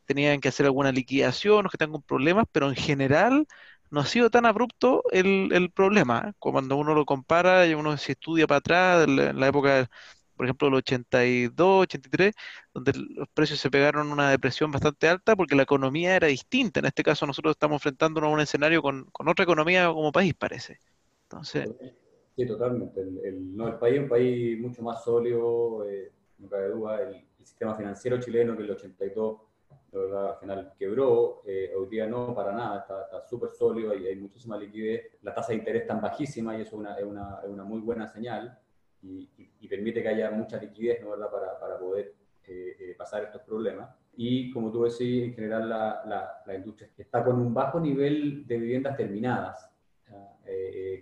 tenían 0.06 0.42
que 0.42 0.50
hacer 0.50 0.66
alguna 0.66 0.92
liquidación 0.92 1.66
o 1.66 1.70
que 1.70 1.78
tengan 1.78 2.02
problemas, 2.02 2.46
pero 2.52 2.70
en 2.70 2.76
general 2.76 3.48
no 3.92 4.02
ha 4.02 4.06
sido 4.06 4.30
tan 4.30 4.46
abrupto 4.46 5.04
el, 5.12 5.50
el 5.54 5.70
problema. 5.72 6.26
¿eh? 6.30 6.34
Cuando 6.40 6.76
uno 6.78 6.94
lo 6.94 7.06
compara 7.06 7.68
y 7.68 7.74
uno 7.74 7.98
se 7.98 8.14
estudia 8.14 8.48
para 8.48 8.60
atrás, 8.60 9.08
en 9.08 9.40
la, 9.40 9.48
época, 9.48 9.90
por 10.36 10.46
ejemplo, 10.46 10.68
del 10.68 10.76
82, 10.76 11.84
83, 11.84 12.34
donde 12.74 12.94
los 12.94 13.28
precios 13.30 13.60
se 13.60 13.70
pegaron 13.70 14.12
una 14.12 14.30
depresión 14.30 14.72
bastante 14.72 15.08
alta 15.08 15.36
porque 15.36 15.56
la 15.56 15.64
economía 15.64 16.16
era 16.16 16.28
distinta. 16.28 16.80
En 16.80 16.88
este 16.88 17.04
caso 17.04 17.28
nosotros 17.28 17.52
estamos 17.52 17.78
enfrentándonos 17.78 18.30
a 18.30 18.34
un 18.34 18.40
escenario 18.40 18.82
con, 18.82 19.06
con 19.12 19.28
otra 19.28 19.44
economía 19.44 19.88
como 19.88 20.12
país, 20.12 20.34
parece. 20.34 20.80
Entonces... 21.24 21.70
Sí, 22.36 22.46
totalmente. 22.46 23.02
El, 23.02 23.56
no, 23.56 23.68
el 23.68 23.76
país 23.76 23.96
es 23.96 24.02
un 24.04 24.10
país 24.10 24.60
mucho 24.60 24.82
más 24.82 25.04
sólido, 25.04 25.88
eh, 25.88 26.12
no 26.40 26.50
cabe 26.50 26.70
duda. 26.70 27.02
El, 27.02 27.16
el 27.40 27.46
sistema 27.46 27.76
financiero 27.76 28.20
chileno 28.20 28.56
que 28.56 28.64
el 28.64 28.72
82 28.72 29.42
la 29.92 30.00
verdad, 30.00 30.30
al 30.32 30.38
final 30.38 30.74
quebró, 30.78 31.42
eh, 31.46 31.74
hoy 31.78 31.88
día 31.90 32.08
no, 32.08 32.34
para 32.34 32.54
nada, 32.54 32.80
está 32.80 33.28
súper 33.28 33.52
sólido 33.52 33.94
y 33.94 34.08
hay 34.08 34.16
muchísima 34.16 34.58
liquidez, 34.58 35.18
la 35.22 35.34
tasa 35.34 35.52
de 35.52 35.60
interés 35.60 35.82
está 35.82 35.96
bajísima 35.96 36.58
y 36.58 36.62
eso 36.62 36.76
es 36.76 36.80
una, 36.80 36.96
es 36.96 37.04
una, 37.04 37.40
es 37.44 37.50
una 37.50 37.64
muy 37.64 37.82
buena 37.82 38.08
señal 38.08 38.58
y, 39.02 39.30
y, 39.60 39.68
permite 39.68 40.02
que 40.02 40.10
haya 40.10 40.30
mucha 40.32 40.58
liquidez 40.58 41.02
¿no, 41.02 41.12
¿verdad? 41.12 41.30
Para, 41.32 41.60
para 41.60 41.80
poder 41.80 42.14
eh, 42.46 42.76
eh, 42.80 42.96
pasar 42.98 43.24
estos 43.24 43.42
problemas. 43.42 43.90
Y 44.16 44.52
como 44.52 44.72
tú 44.72 44.84
decís, 44.84 45.24
en 45.24 45.34
general 45.34 45.68
la, 45.68 46.04
la, 46.06 46.44
la, 46.46 46.56
industria 46.56 46.90
está 46.98 47.24
con 47.24 47.40
un 47.40 47.54
bajo 47.54 47.80
nivel 47.80 48.46
de 48.46 48.58
viviendas 48.58 48.96
terminadas, 48.96 49.71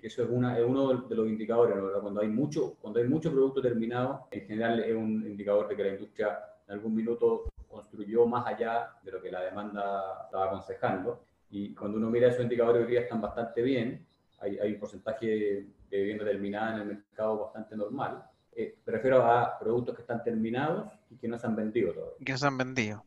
que 0.01 0.07
eso 0.07 0.23
es, 0.23 0.29
una, 0.29 0.57
es 0.57 0.65
uno 0.65 0.93
de 0.93 1.15
los 1.15 1.27
indicadores, 1.27 1.75
¿no? 1.75 2.01
Cuando 2.01 2.21
hay, 2.21 2.27
mucho, 2.27 2.75
cuando 2.81 2.99
hay 2.99 3.07
mucho 3.07 3.31
producto 3.31 3.61
terminado, 3.61 4.27
en 4.31 4.45
general 4.45 4.79
es 4.79 4.95
un 4.95 5.25
indicador 5.25 5.67
de 5.67 5.75
que 5.75 5.83
la 5.83 5.89
industria 5.89 6.39
en 6.67 6.73
algún 6.73 6.95
minuto 6.95 7.51
construyó 7.67 8.25
más 8.25 8.45
allá 8.47 8.91
de 9.03 9.11
lo 9.11 9.21
que 9.21 9.31
la 9.31 9.41
demanda 9.41 10.23
estaba 10.25 10.45
aconsejando. 10.45 11.23
Y 11.51 11.73
cuando 11.73 11.97
uno 11.97 12.09
mira 12.09 12.27
esos 12.27 12.43
indicadores 12.43 12.83
hoy 12.83 12.91
día 12.91 13.01
están 13.01 13.21
bastante 13.21 13.61
bien, 13.61 14.05
hay, 14.39 14.57
hay 14.59 14.73
un 14.73 14.79
porcentaje 14.79 15.65
de 15.89 15.97
vivienda 15.97 16.25
terminada 16.25 16.75
en 16.75 16.81
el 16.81 16.87
mercado 16.87 17.39
bastante 17.45 17.75
normal. 17.75 18.23
Eh, 18.55 18.77
prefiero 18.83 19.23
a 19.23 19.57
productos 19.57 19.95
que 19.95 20.01
están 20.01 20.23
terminados 20.23 20.91
y 21.09 21.15
que 21.17 21.27
no 21.27 21.37
se 21.37 21.47
han 21.47 21.55
vendido 21.55 21.93
todavía. 21.93 22.25
Que 22.25 22.31
no 22.31 22.37
se 22.37 22.47
han 22.47 22.57
vendido. 22.57 23.05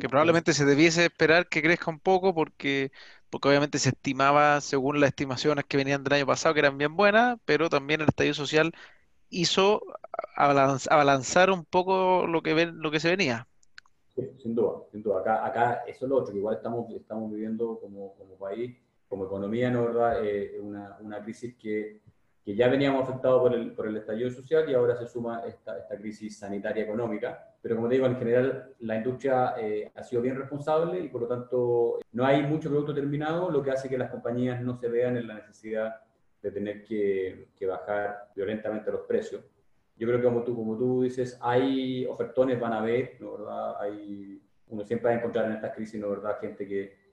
que 0.00 0.08
probablemente 0.08 0.52
se 0.52 0.64
debiese 0.64 1.04
esperar 1.04 1.48
que 1.48 1.62
crezca 1.62 1.90
un 1.90 2.00
poco 2.00 2.34
porque, 2.34 2.92
porque 3.36 3.48
obviamente 3.48 3.78
se 3.78 3.90
estimaba, 3.90 4.62
según 4.62 4.98
las 4.98 5.08
estimaciones 5.08 5.66
que 5.66 5.76
venían 5.76 6.02
del 6.02 6.14
año 6.14 6.26
pasado, 6.26 6.54
que 6.54 6.60
eran 6.60 6.78
bien 6.78 6.96
buenas, 6.96 7.38
pero 7.44 7.68
también 7.68 8.00
el 8.00 8.08
estallido 8.08 8.32
social 8.32 8.72
hizo 9.28 9.82
abalanzar 10.34 11.50
un 11.50 11.66
poco 11.66 12.26
lo 12.26 12.40
que, 12.40 12.54
ven, 12.54 12.80
lo 12.80 12.90
que 12.90 12.98
se 12.98 13.10
venía. 13.10 13.46
Sí, 14.14 14.22
sin 14.42 14.54
duda, 14.54 14.84
sin 14.90 15.02
duda. 15.02 15.20
Acá, 15.20 15.44
acá 15.44 15.82
eso 15.86 16.06
es 16.06 16.08
lo 16.08 16.16
otro, 16.16 16.32
que 16.32 16.38
igual 16.38 16.56
estamos, 16.56 16.90
estamos 16.94 17.30
viviendo 17.30 17.78
como, 17.78 18.14
como 18.14 18.38
país, 18.38 18.74
como 19.06 19.26
economía, 19.26 19.70
¿no 19.70 19.84
verdad? 19.84 20.24
Eh, 20.24 20.58
una, 20.58 20.96
una, 21.00 21.22
crisis 21.22 21.56
que, 21.56 22.00
que, 22.46 22.54
ya 22.54 22.68
veníamos 22.68 23.02
afectados 23.02 23.42
por 23.42 23.54
el, 23.54 23.72
por 23.72 23.88
el 23.88 23.96
estallido 23.96 24.30
social 24.30 24.70
y 24.70 24.74
ahora 24.74 24.96
se 24.96 25.06
suma 25.06 25.42
esta, 25.46 25.76
esta 25.78 25.96
crisis 25.96 26.38
sanitaria 26.38 26.84
económica. 26.84 27.56
Pero 27.60 27.74
como 27.74 27.88
te 27.88 27.96
digo, 27.96 28.06
en 28.06 28.16
general 28.16 28.74
la 28.80 28.96
industria 28.96 29.54
eh, 29.58 29.90
ha 29.94 30.02
sido 30.04 30.22
bien 30.22 30.36
responsable 30.36 31.00
y 31.00 31.08
por 31.08 31.22
lo 31.22 31.26
tanto 31.26 31.98
no 32.12 32.24
hay 32.24 32.42
mucho 32.42 32.70
producto 32.70 32.94
terminado, 32.94 33.50
lo 33.50 33.62
que 33.62 33.72
hace 33.72 33.88
que 33.88 33.98
las 33.98 34.10
compañías 34.10 34.62
no 34.62 34.76
se 34.76 34.88
vean 34.88 35.16
en 35.16 35.26
la 35.26 35.34
necesidad 35.34 35.96
de 36.40 36.50
tener 36.52 36.84
que, 36.84 37.48
que 37.56 37.66
bajar 37.66 38.30
violentamente 38.34 38.92
los 38.92 39.02
precios 39.02 39.42
yo 39.98 40.06
creo 40.06 40.18
que 40.18 40.24
como 40.24 40.42
tú, 40.44 40.54
como 40.54 40.76
tú 40.76 41.02
dices, 41.02 41.38
hay 41.40 42.04
ofertones, 42.06 42.60
van 42.60 42.74
a 42.74 42.82
ver, 42.82 43.16
¿no 43.18 43.38
verdad? 43.38 43.80
Hay, 43.80 44.42
uno 44.68 44.84
siempre 44.84 45.08
va 45.08 45.14
a 45.14 45.18
encontrar 45.18 45.46
en 45.46 45.52
estas 45.52 45.74
crisis, 45.74 45.98
¿no 45.98 46.10
verdad? 46.10 46.38
Gente 46.38 46.66
que, 46.66 47.05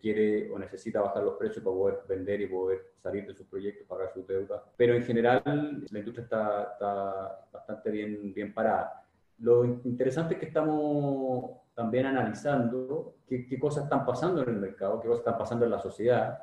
quiere 0.00 0.50
o 0.50 0.58
necesita 0.58 1.00
bajar 1.00 1.22
los 1.22 1.34
precios 1.34 1.62
para 1.62 1.76
poder 1.76 1.98
vender 2.08 2.40
y 2.40 2.46
poder 2.46 2.92
salir 3.02 3.26
de 3.26 3.34
sus 3.34 3.46
proyectos, 3.46 3.86
pagar 3.86 4.10
sus 4.12 4.26
deudas. 4.26 4.62
Pero 4.76 4.94
en 4.94 5.02
general 5.02 5.42
la 5.90 5.98
industria 5.98 6.24
está, 6.24 6.62
está 6.72 7.46
bastante 7.52 7.90
bien, 7.90 8.32
bien 8.32 8.54
parada. 8.54 9.04
Lo 9.38 9.64
interesante 9.64 10.34
es 10.34 10.40
que 10.40 10.46
estamos 10.46 11.60
también 11.74 12.06
analizando 12.06 13.16
qué, 13.26 13.46
qué, 13.46 13.58
cosas 13.58 13.84
están 13.84 14.06
pasando 14.06 14.42
en 14.42 14.48
el 14.48 14.56
mercado, 14.56 14.98
qué 15.00 15.08
cosas 15.08 15.20
están 15.20 15.38
pasando 15.38 15.66
en 15.66 15.70
la 15.70 15.78
sociedad, 15.78 16.38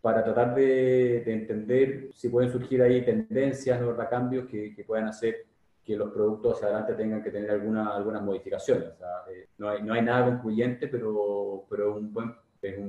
para 0.00 0.24
tratar 0.24 0.54
de, 0.54 1.22
entender 1.30 2.10
si 2.14 2.28
pueden 2.28 2.50
surgir 2.50 2.80
ahí 2.82 3.04
tendencias, 3.04 3.80
¿no? 3.80 3.96
cambios 4.08 4.46
que, 4.46 4.74
que, 4.74 4.84
puedan 4.84 5.08
hacer 5.08 5.46
que 5.84 5.96
los 5.96 6.10
productos 6.10 6.54
hacia 6.54 6.68
adelante 6.68 6.94
tengan 6.94 7.22
que 7.22 7.30
tener 7.30 7.50
alguna, 7.50 7.94
algunas 7.94 8.22
modificaciones. 8.22 8.90
O 8.90 8.96
sea, 8.96 9.24
eh, 9.30 9.48
no, 9.58 9.68
hay, 9.68 9.82
no 9.82 9.92
hay 9.92 10.02
nada 10.02 10.26
concluyente, 10.26 10.88
pero, 10.88 11.66
pero 11.68 11.96
un 11.96 12.12
buen, 12.12 12.34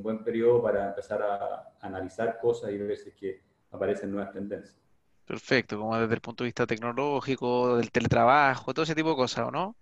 un 0.02 0.04
buen 0.04 0.24
periodo 0.24 0.64
para 0.64 0.90
empezar 0.90 1.22
a 1.22 1.74
analizar 1.80 2.40
cosas 2.40 2.72
y 2.72 2.78
ver 2.78 2.98
si 2.98 3.10
es 3.10 3.16
que 3.16 3.42
aparecen 3.70 4.12
nuevas 4.12 4.34
tendencias. 4.34 4.82
Perfecto, 5.26 5.78
como 5.78 5.98
desde 5.98 6.16
el 6.16 6.22
punto 6.22 6.44
de 6.44 6.48
vista 6.48 6.66
tecnológico, 6.66 7.78
del 7.78 7.92
teletrabajo, 7.92 8.74
todo 8.74 8.84
ese 8.84 8.96
tipo 8.96 9.12
de 9.12 9.16
cosas, 9.16 9.48
¿o 9.48 9.52
no? 9.52 9.76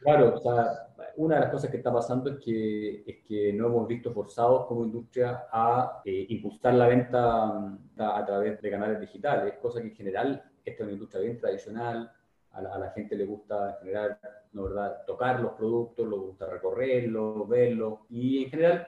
Claro, 0.00 0.34
o 0.34 0.38
sea, 0.38 0.88
una 1.16 1.36
de 1.36 1.40
las 1.40 1.50
cosas 1.50 1.70
que 1.70 1.78
está 1.78 1.92
pasando 1.92 2.30
es 2.30 2.38
que, 2.44 3.02
es 3.06 3.24
que 3.26 3.52
no 3.54 3.66
hemos 3.66 3.88
visto 3.88 4.12
forzados 4.12 4.66
como 4.66 4.84
industria 4.84 5.46
a 5.50 6.02
eh, 6.04 6.26
impulsar 6.28 6.74
la 6.74 6.86
venta 6.86 7.46
mm, 7.46 8.00
a, 8.00 8.24
través 8.26 8.60
de 8.60 8.70
canales 8.70 9.00
digitales, 9.00 9.54
cosa 9.60 9.80
que 9.80 9.88
en 9.88 9.96
general 9.96 10.44
esta 10.64 10.82
es 10.82 10.86
una 10.86 10.92
industria 10.92 11.22
bien 11.22 11.38
tradicional, 11.38 12.12
a 12.52 12.78
la, 12.78 12.90
gente 12.92 13.16
le 13.16 13.26
gusta 13.26 13.72
en 13.72 13.78
general, 13.78 14.18
¿no 14.52 14.64
verdad?, 14.64 15.04
tocar 15.06 15.40
los 15.40 15.52
productos, 15.52 16.08
le 16.08 16.16
gusta 16.16 16.46
recorrerlos, 16.46 17.46
verlos, 17.48 17.98
y 18.08 18.44
en 18.44 18.50
general, 18.50 18.86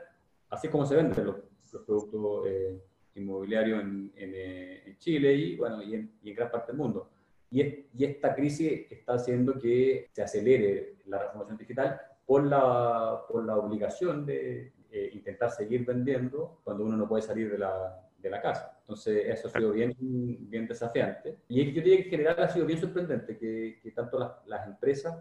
así 0.50 0.66
es 0.66 0.70
como 0.70 0.86
se 0.86 0.96
venden 0.96 1.26
los, 1.26 1.36
productos 1.84 2.46
eh, 2.46 2.82
inmobiliarios 3.14 3.80
en, 3.80 4.12
eh, 4.16 4.82
en, 4.86 4.98
Chile 4.98 5.34
y, 5.34 5.56
bueno, 5.56 5.82
y 5.82 5.94
en, 5.94 6.18
y 6.22 6.30
en 6.30 6.36
gran 6.36 6.50
parte 6.50 6.72
del 6.72 6.78
mundo. 6.78 7.10
Y, 7.50 7.62
y, 7.62 8.04
esta 8.04 8.34
crisis 8.34 8.86
está 8.90 9.14
haciendo 9.14 9.58
que 9.58 10.08
se 10.12 10.22
acelere 10.22 10.96
la 11.06 11.18
transformación 11.18 11.58
digital 11.58 12.00
por 12.26 12.44
la, 12.44 13.22
por 13.28 13.44
la 13.44 13.56
obligación 13.56 14.26
de 14.26 14.72
eh, 14.90 15.10
intentar 15.12 15.50
seguir 15.50 15.84
vendiendo 15.84 16.60
cuando 16.64 16.84
uno 16.84 16.96
no 16.96 17.08
puede 17.08 17.22
salir 17.22 17.50
de 17.50 17.58
la, 17.58 18.00
de 18.18 18.30
la 18.30 18.40
casa. 18.40 18.76
Entonces, 18.80 19.24
eso 19.26 19.48
ha 19.48 19.50
sido 19.50 19.72
bien, 19.72 19.94
bien 19.98 20.66
desafiante. 20.66 21.38
Y 21.48 21.72
yo 21.72 21.82
diría 21.82 21.96
que 21.96 22.04
en 22.04 22.10
general 22.10 22.42
ha 22.42 22.48
sido 22.48 22.66
bien 22.66 22.80
sorprendente 22.80 23.36
que, 23.36 23.80
que 23.82 23.90
tanto 23.92 24.18
las, 24.18 24.32
las 24.46 24.66
empresas 24.66 25.16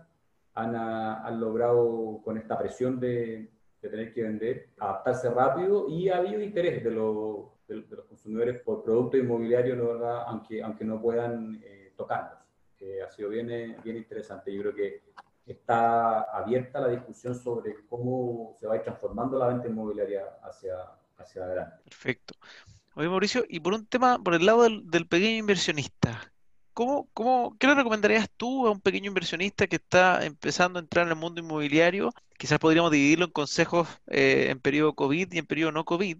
han, 0.53 0.75
han, 0.75 1.39
logrado, 1.39 2.22
con 2.24 2.38
esta 2.38 2.57
presión 2.57 3.00
de, 3.00 3.50
de, 3.81 3.89
tener 3.89 4.13
que 4.13 4.24
vender, 4.24 4.69
adaptarse 4.79 5.29
rápido 5.29 5.88
y 5.89 6.10
ha 6.10 6.17
habido 6.17 6.41
interés 6.41 6.84
de, 6.84 6.91
los, 6.91 7.46
de, 7.67 7.75
los 7.75 8.05
consumidores 8.05 8.62
por 8.62 8.84
productos 8.84 9.19
inmobiliarios. 9.19 9.77
Aunque, 10.27 10.62
aunque 10.62 10.86
no 10.86 11.01
puedan 11.01 11.62
eh, 11.63 11.93
tocarlos. 11.96 12.39
Eh, 12.79 13.01
ha 13.01 13.10
sido 13.10 13.29
bien, 13.29 13.48
bien 13.84 13.98
interesante. 13.98 14.53
Yo 14.53 14.62
creo 14.62 14.75
que 14.75 15.03
está 15.46 16.22
abierta 16.24 16.79
la 16.81 16.89
discusión 16.89 17.34
sobre 17.34 17.86
cómo 17.88 18.55
se 18.60 18.67
va 18.67 18.74
a 18.74 18.77
ir 18.77 18.84
transformando 18.84 19.39
la 19.39 19.48
venta 19.48 19.67
inmobiliaria 19.67 20.25
hacia, 20.43 20.75
hacia 21.17 21.43
adelante. 21.43 21.77
Perfecto. 21.86 22.34
Oye, 22.96 23.10
Mauricio, 23.10 23.46
y 23.48 23.60
por 23.60 23.74
un 23.74 23.86
tema, 23.86 24.17
por 24.17 24.34
el 24.34 24.46
lado 24.46 24.63
del, 24.63 25.07
pequeño 25.07 25.38
inversionista, 25.38 26.34
¿cómo, 26.77 27.10
cómo, 27.13 27.57
¿qué 27.57 27.65
le 27.65 27.74
recomendarías 27.74 28.29
tú 28.38 28.67
a 28.67 28.72
un 28.72 28.79
pequeño 28.81 29.07
inversionista 29.07 29.65
que 29.65 29.77
está 29.77 30.24
empezando 30.24 30.77
a 30.77 30.84
entrar 30.84 31.07
en 31.07 31.13
el 31.13 31.17
mundo 31.17 31.41
inmobiliario? 31.41 32.12
Quizás 32.38 32.60
podríamos 32.60 32.91
dividirlo 32.91 33.25
en 33.25 33.31
consejos 33.31 33.88
eh, 34.07 34.50
en 34.51 34.60
periodo 34.60 34.93
COVID 34.93 35.34
y 35.34 35.39
en 35.39 35.48
periodo 35.48 35.72
no 35.72 35.86
COVID, 35.86 36.19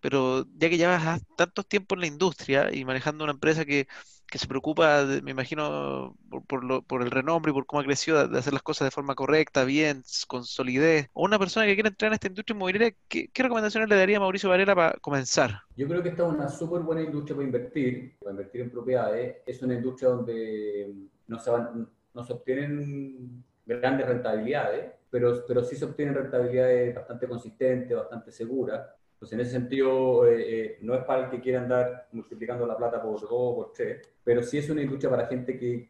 pero 0.00 0.46
ya 0.56 0.70
que 0.70 0.78
llevas 0.78 1.22
tantos 1.36 1.68
tiempos 1.68 1.96
en 1.96 2.00
la 2.00 2.06
industria 2.08 2.74
y 2.74 2.84
manejando 2.84 3.24
una 3.24 3.32
empresa 3.34 3.64
que 3.64 3.86
que 4.30 4.38
se 4.38 4.48
preocupa, 4.48 5.04
me 5.22 5.30
imagino, 5.30 6.16
por, 6.48 6.64
lo, 6.64 6.82
por, 6.82 7.02
el 7.02 7.10
renombre 7.10 7.50
y 7.50 7.54
por 7.54 7.66
cómo 7.66 7.80
ha 7.80 7.84
crecido, 7.84 8.26
de 8.26 8.38
hacer 8.38 8.52
las 8.52 8.62
cosas 8.62 8.86
de 8.86 8.90
forma 8.90 9.14
correcta, 9.14 9.64
bien, 9.64 10.02
con 10.26 10.44
solidez, 10.44 11.08
o 11.12 11.24
una 11.24 11.38
persona 11.38 11.66
que 11.66 11.74
quiere 11.74 11.90
entrar 11.90 12.08
en 12.08 12.14
esta 12.14 12.28
industria 12.28 12.54
inmobiliaria, 12.54 12.94
¿qué, 13.08 13.30
recomendaciones 13.34 13.88
le 13.88 13.96
daría 13.96 14.16
a 14.16 14.20
Mauricio 14.20 14.48
Varela 14.48 14.74
para 14.74 14.98
comenzar? 15.00 15.60
Yo 15.76 15.86
creo 15.86 16.02
que 16.02 16.10
esta 16.10 16.26
es 16.26 16.32
una 16.32 16.48
súper 16.48 16.82
buena 16.82 17.02
industria 17.02 17.36
para 17.36 17.46
invertir, 17.46 18.16
para 18.18 18.32
invertir 18.32 18.60
en 18.62 18.70
propiedades. 18.70 19.36
Es 19.46 19.62
una 19.62 19.74
industria 19.74 20.10
donde 20.10 20.92
no 21.28 21.38
se, 21.38 21.50
van, 21.50 21.88
obtienen 22.14 23.44
grandes 23.64 24.06
rentabilidades, 24.06 24.92
pero, 25.10 25.44
pero 25.46 25.64
sí 25.64 25.76
se 25.76 25.84
obtienen 25.84 26.14
rentabilidades 26.14 26.94
bastante 26.94 27.28
consistentes, 27.28 27.96
bastante 27.96 28.32
seguras 28.32 28.86
Entonces, 29.16 29.32
en 29.32 29.40
ese 29.40 29.52
sentido, 29.52 30.26
eh, 30.26 30.44
eh, 30.46 30.78
no 30.82 30.94
es 30.94 31.02
para 31.04 31.24
el 31.24 31.30
que 31.30 31.40
quiera 31.40 31.62
andar 31.62 32.06
multiplicando 32.12 32.66
la 32.66 32.76
plata 32.76 33.02
por 33.02 33.18
dos 33.18 33.30
o 33.30 33.54
por 33.56 33.72
tres, 33.72 34.06
pero 34.22 34.42
sí 34.42 34.58
es 34.58 34.68
una 34.68 34.82
industria 34.82 35.08
para 35.08 35.26
gente 35.26 35.58
que, 35.58 35.88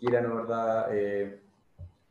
quiera, 0.00 0.22
¿no 0.22 0.36
verdad?, 0.36 0.88
eh, 0.90 1.42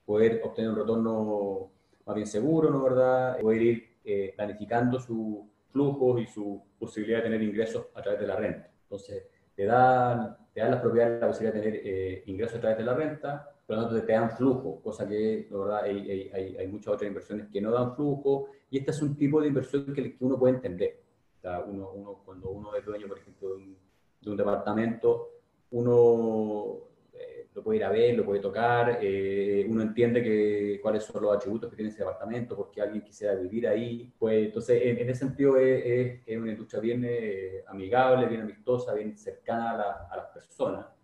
poder 0.05 0.39
obtener 0.43 0.69
un 0.69 0.77
retorno 0.77 1.71
más 2.05 2.15
bien 2.15 2.27
seguro, 2.27 2.69
¿no 2.69 2.83
verdad?, 2.83 3.39
poder 3.41 3.61
ir 3.63 3.97
planificando 4.35 4.99
sus 4.99 5.39
flujos 5.71 6.21
y 6.21 6.27
su 6.27 6.63
posibilidad 6.79 7.17
de 7.17 7.23
tener 7.23 7.41
ingresos 7.41 7.87
a 7.95 8.01
través 8.03 8.21
de 8.21 8.27
la 8.27 8.35
renta. 8.35 8.69
Entonces, 8.83 9.23
te 9.55 9.65
dan, 9.65 10.37
te 10.53 10.61
dan 10.61 10.69
las 10.71 10.81
propiedades 10.81 11.19
la 11.19 11.27
posibilidad 11.27 11.55
de 11.55 11.71
tener 11.71 12.29
ingresos 12.29 12.57
a 12.57 12.61
través 12.61 12.77
de 12.77 12.83
la 12.83 12.93
renta, 12.93 13.56
por 13.67 13.75
lo 13.75 13.83
tanto 13.83 14.05
te 14.05 14.13
dan 14.13 14.31
flujo, 14.31 14.81
cosa 14.81 15.05
que, 15.05 15.45
la 15.51 15.57
verdad, 15.57 15.83
hay, 15.83 16.29
hay, 16.33 16.55
hay, 16.55 16.67
muchas 16.67 16.93
otras 16.93 17.09
inversiones 17.09 17.47
que 17.51 17.59
no 17.59 17.69
dan 17.71 17.93
flujo, 17.95 18.47
y 18.69 18.77
este 18.77 18.91
es 18.91 19.01
un 19.01 19.17
tipo 19.17 19.41
de 19.41 19.49
inversión 19.49 19.93
que, 19.93 20.15
que 20.15 20.25
uno 20.25 20.39
puede 20.39 20.55
entender. 20.55 21.01
O 21.37 21.41
sea, 21.41 21.59
uno, 21.59 21.91
uno, 21.91 22.21
cuando 22.23 22.49
uno 22.49 22.73
es 22.75 22.85
dueño, 22.85 23.09
por 23.09 23.19
ejemplo, 23.19 23.49
de 23.49 23.55
un, 23.55 23.77
de 24.21 24.29
un 24.31 24.37
departamento, 24.37 25.31
uno 25.71 26.77
eh, 27.13 27.49
lo 27.53 27.61
puede 27.61 27.79
ir 27.79 27.83
a 27.83 27.89
ver, 27.89 28.15
lo 28.15 28.23
puede 28.23 28.39
tocar, 28.39 28.99
eh, 29.01 29.67
uno 29.69 29.81
entiende 29.81 30.23
que, 30.23 30.79
cuáles 30.81 31.03
son 31.03 31.21
los 31.21 31.35
atributos 31.35 31.69
que 31.69 31.75
tiene 31.75 31.89
ese 31.91 31.99
departamento, 31.99 32.55
porque 32.55 32.81
alguien 32.81 33.03
quisiera 33.03 33.35
vivir 33.35 33.67
ahí. 33.67 34.13
Pues, 34.17 34.45
entonces, 34.45 34.81
en, 34.81 35.09
ese 35.09 35.25
sentido, 35.25 35.57
es, 35.57 36.21
es, 36.25 36.37
una 36.37 36.51
industria 36.51 36.79
bien 36.79 37.03
eh, 37.05 37.65
amigable, 37.67 38.27
bien 38.27 38.41
amistosa, 38.43 38.93
bien 38.93 39.17
cercana 39.17 39.71
a, 39.71 39.77
la, 39.77 40.07
a 40.09 40.15
las 40.15 40.27
personas. 40.27 40.96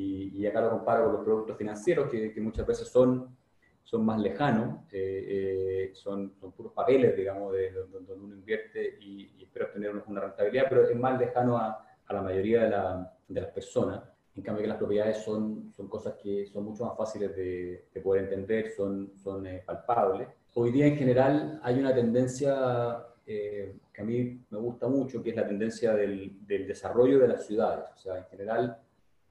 Y, 0.00 0.46
acá 0.46 0.62
lo 0.62 0.70
comparo 0.70 1.04
con 1.04 1.12
los 1.12 1.24
productos 1.24 1.56
financieros, 1.56 2.10
que, 2.10 2.40
muchas 2.40 2.66
veces 2.66 2.88
son, 2.88 3.36
son 3.82 4.04
más 4.04 4.18
lejanos, 4.18 4.80
eh, 4.90 5.26
eh, 5.28 5.90
son, 5.94 6.32
son, 6.40 6.52
puros 6.52 6.72
papeles, 6.72 7.14
digamos, 7.14 7.52
de, 7.52 7.70
donde 7.72 8.12
uno 8.14 8.34
invierte 8.34 8.98
y, 9.00 9.42
espera 9.42 9.66
obtener 9.66 9.94
una, 10.06 10.20
rentabilidad, 10.20 10.66
pero 10.68 10.88
es 10.88 10.96
más 10.96 11.18
lejano 11.18 11.58
a, 11.58 11.84
a 12.06 12.14
la 12.14 12.22
mayoría 12.22 12.64
de, 12.64 12.70
la, 12.70 13.12
de, 13.28 13.40
las 13.40 13.50
personas. 13.50 14.02
En 14.36 14.42
cambio, 14.42 14.62
que 14.62 14.68
las 14.68 14.78
propiedades 14.78 15.18
son, 15.18 15.72
son 15.76 15.88
cosas 15.88 16.14
que 16.22 16.46
son 16.46 16.64
mucho 16.64 16.84
más 16.84 16.96
fáciles 16.96 17.36
de, 17.36 17.88
de 17.92 18.00
poder 18.00 18.24
entender, 18.24 18.70
son, 18.70 19.12
son 19.16 19.46
eh, 19.46 19.62
palpables. 19.66 20.28
Hoy 20.54 20.70
día, 20.70 20.86
en 20.86 20.96
general, 20.96 21.60
hay 21.62 21.78
una 21.78 21.94
tendencia 21.94 23.06
que 23.26 24.00
a 24.00 24.02
mí 24.02 24.44
me 24.50 24.58
gusta 24.58 24.88
mucho, 24.88 25.22
que 25.22 25.30
es 25.30 25.36
la 25.36 25.46
tendencia 25.46 25.94
del, 25.94 26.44
del 26.44 26.66
desarrollo 26.66 27.20
de 27.20 27.28
las 27.28 27.46
ciudades. 27.46 27.84
O 27.94 27.98
sea, 27.98 28.18
en 28.18 28.24
general, 28.24 28.76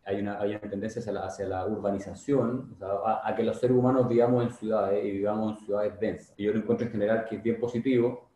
hay 0.09 0.21
una, 0.21 0.39
hay 0.39 0.49
una 0.55 0.61
tendencia 0.61 0.99
hacia 0.99 1.13
la, 1.13 1.21
hacia 1.21 1.45
la 1.45 1.67
urbanización, 1.67 2.75
a, 2.81 3.31
que 3.35 3.43
los 3.43 3.59
seres 3.59 3.77
humanos 3.77 4.09
vivamos 4.09 4.43
en 4.43 4.51
ciudades 4.51 5.05
y 5.05 5.11
vivamos 5.11 5.51
en 5.59 5.65
ciudades 5.65 5.99
densas. 5.99 6.33
Y 6.35 6.45
yo 6.45 6.51
lo 6.51 6.59
encuentro 6.59 6.87
en 6.87 6.91
general 6.93 7.25
que 7.25 7.35
es 7.35 7.43
bien 7.43 7.59
positivo, 7.59 8.27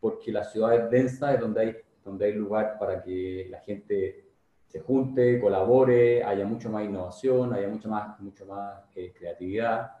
porque 0.00 0.32
las 0.32 0.50
ciudades 0.50 0.90
densas 0.90 1.34
es 1.34 1.40
donde 1.40 1.60
hay, 1.60 1.76
donde 2.04 2.26
hay 2.26 2.32
lugar 2.32 2.76
para 2.80 3.00
que 3.00 3.46
la 3.48 3.60
gente 3.60 4.24
se 4.66 4.80
junte, 4.80 5.40
colabore, 5.40 6.24
haya 6.24 6.44
mucho 6.44 6.68
más 6.68 6.84
innovación, 6.84 7.54
haya 7.54 7.68
mucho 7.68 7.88
más, 7.88 8.18
mucho 8.18 8.44
más 8.46 8.82
eh, 8.96 9.12
creatividad, 9.16 9.92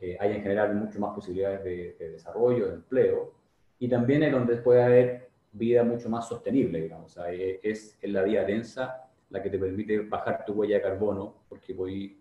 eh, 0.00 0.16
haya 0.18 0.36
en 0.36 0.42
general 0.42 0.74
mucho 0.74 0.98
más 1.00 1.14
posibilidades 1.14 1.64
de, 1.64 2.10
desarrollo, 2.12 2.68
de 2.68 2.74
empleo, 2.74 3.34
y 3.78 3.88
también 3.88 4.22
es 4.22 4.32
donde 4.32 4.56
puede 4.56 4.82
haber 4.82 5.28
vida 5.52 5.84
mucho 5.84 6.08
más 6.08 6.26
sostenible, 6.26 6.80
digamos. 6.80 7.12
O 7.12 7.14
sea, 7.14 7.30
es 7.30 7.98
en 8.00 8.12
la 8.14 8.22
vida 8.22 8.44
densa 8.44 9.07
la 9.30 9.42
que 9.42 9.50
te 9.50 9.58
permite 9.58 10.00
bajar 10.00 10.44
tu 10.44 10.54
huella 10.54 10.76
de 10.76 10.82
carbono, 10.82 11.42
porque 11.48 11.74
puedes 11.74 12.12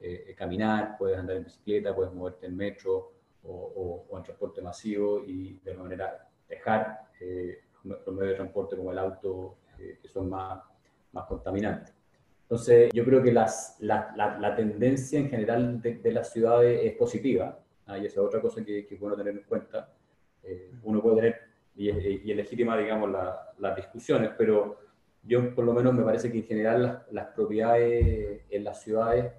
eh, 0.00 0.34
caminar, 0.36 0.96
puedes 0.98 1.18
andar 1.18 1.36
en 1.36 1.44
bicicleta, 1.44 1.94
puedes 1.94 2.12
moverte 2.12 2.46
en 2.46 2.56
metro 2.56 3.12
o, 3.42 4.06
en 4.16 4.22
transporte 4.22 4.62
masivo 4.62 5.22
y 5.24 5.58
de 5.64 5.70
alguna 5.70 5.90
manera 5.90 6.28
dejar 6.48 7.08
eh, 7.20 7.60
los 7.84 8.06
medios 8.08 8.30
de 8.30 8.34
transporte 8.34 8.76
como 8.76 8.92
el 8.92 8.98
auto, 8.98 9.56
eh, 9.78 9.98
que 10.00 10.08
son 10.08 10.30
más, 10.30 10.62
más 11.12 11.26
contaminantes. 11.26 11.94
Entonces, 12.42 12.90
yo 12.92 13.04
creo 13.04 13.22
que 13.22 13.32
las, 13.32 13.76
la, 13.80 14.14
la, 14.16 14.54
tendencia 14.54 15.18
en 15.18 15.30
general 15.30 15.80
de, 15.80 16.12
las 16.12 16.32
ciudades 16.32 16.80
es 16.84 16.92
positiva, 16.96 17.58
¿ah? 17.86 17.98
y 17.98 18.06
esa 18.06 18.20
es 18.20 18.26
otra 18.26 18.40
cosa 18.40 18.64
que, 18.64 18.86
que, 18.86 18.94
es 18.94 19.00
bueno 19.00 19.16
tener 19.16 19.34
en 19.34 19.42
cuenta. 19.44 19.92
uno 20.82 21.02
puede 21.02 21.16
tener, 21.16 21.40
y 21.74 21.90
y 21.90 22.30
es 22.30 22.36
legítima, 22.36 22.76
digamos, 22.76 23.10
las 23.58 23.76
discusiones, 23.76 24.32
pero 24.36 24.83
yo 25.26 25.54
por 25.54 25.64
lo 25.64 25.72
menos 25.72 25.94
me 25.94 26.02
parece 26.02 26.30
que 26.30 26.38
en 26.38 26.44
general 26.44 27.06
las, 27.10 27.26
propiedades 27.28 28.42
en 28.50 28.64
las 28.64 28.82
ciudades 28.82 29.32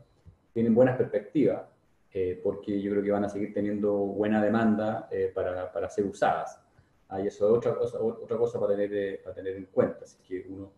tienen 0.54 0.74
buenas 0.74 0.98
perspectivas, 0.98 1.64
eh, 2.12 2.40
porque 2.44 2.82
yo 2.82 2.92
creo 2.92 3.04
que 3.04 3.12
van 3.12 3.26
a 3.26 3.30
seguir 3.30 3.54
teniendo 3.54 3.94
buena 3.94 4.42
demanda 4.42 5.08
eh, 5.12 5.32
para, 5.34 5.72
para, 5.72 5.90
ser 5.90 6.06
usadas. 6.06 6.62
Ah, 7.10 7.22
y 7.22 7.28
eso 7.28 7.48
es 7.48 7.58
otra 7.58 7.76
cosa, 7.76 8.00
otra 8.00 8.38
cosa 8.38 8.60
para, 8.60 8.76
tener, 8.76 8.94
eh, 8.94 9.22
para 9.24 9.36
tener 9.36 9.56
en 9.58 9.66
cuenta. 9.66 10.06
Así 10.06 10.18
que 10.24 10.46
uno, 10.50 10.72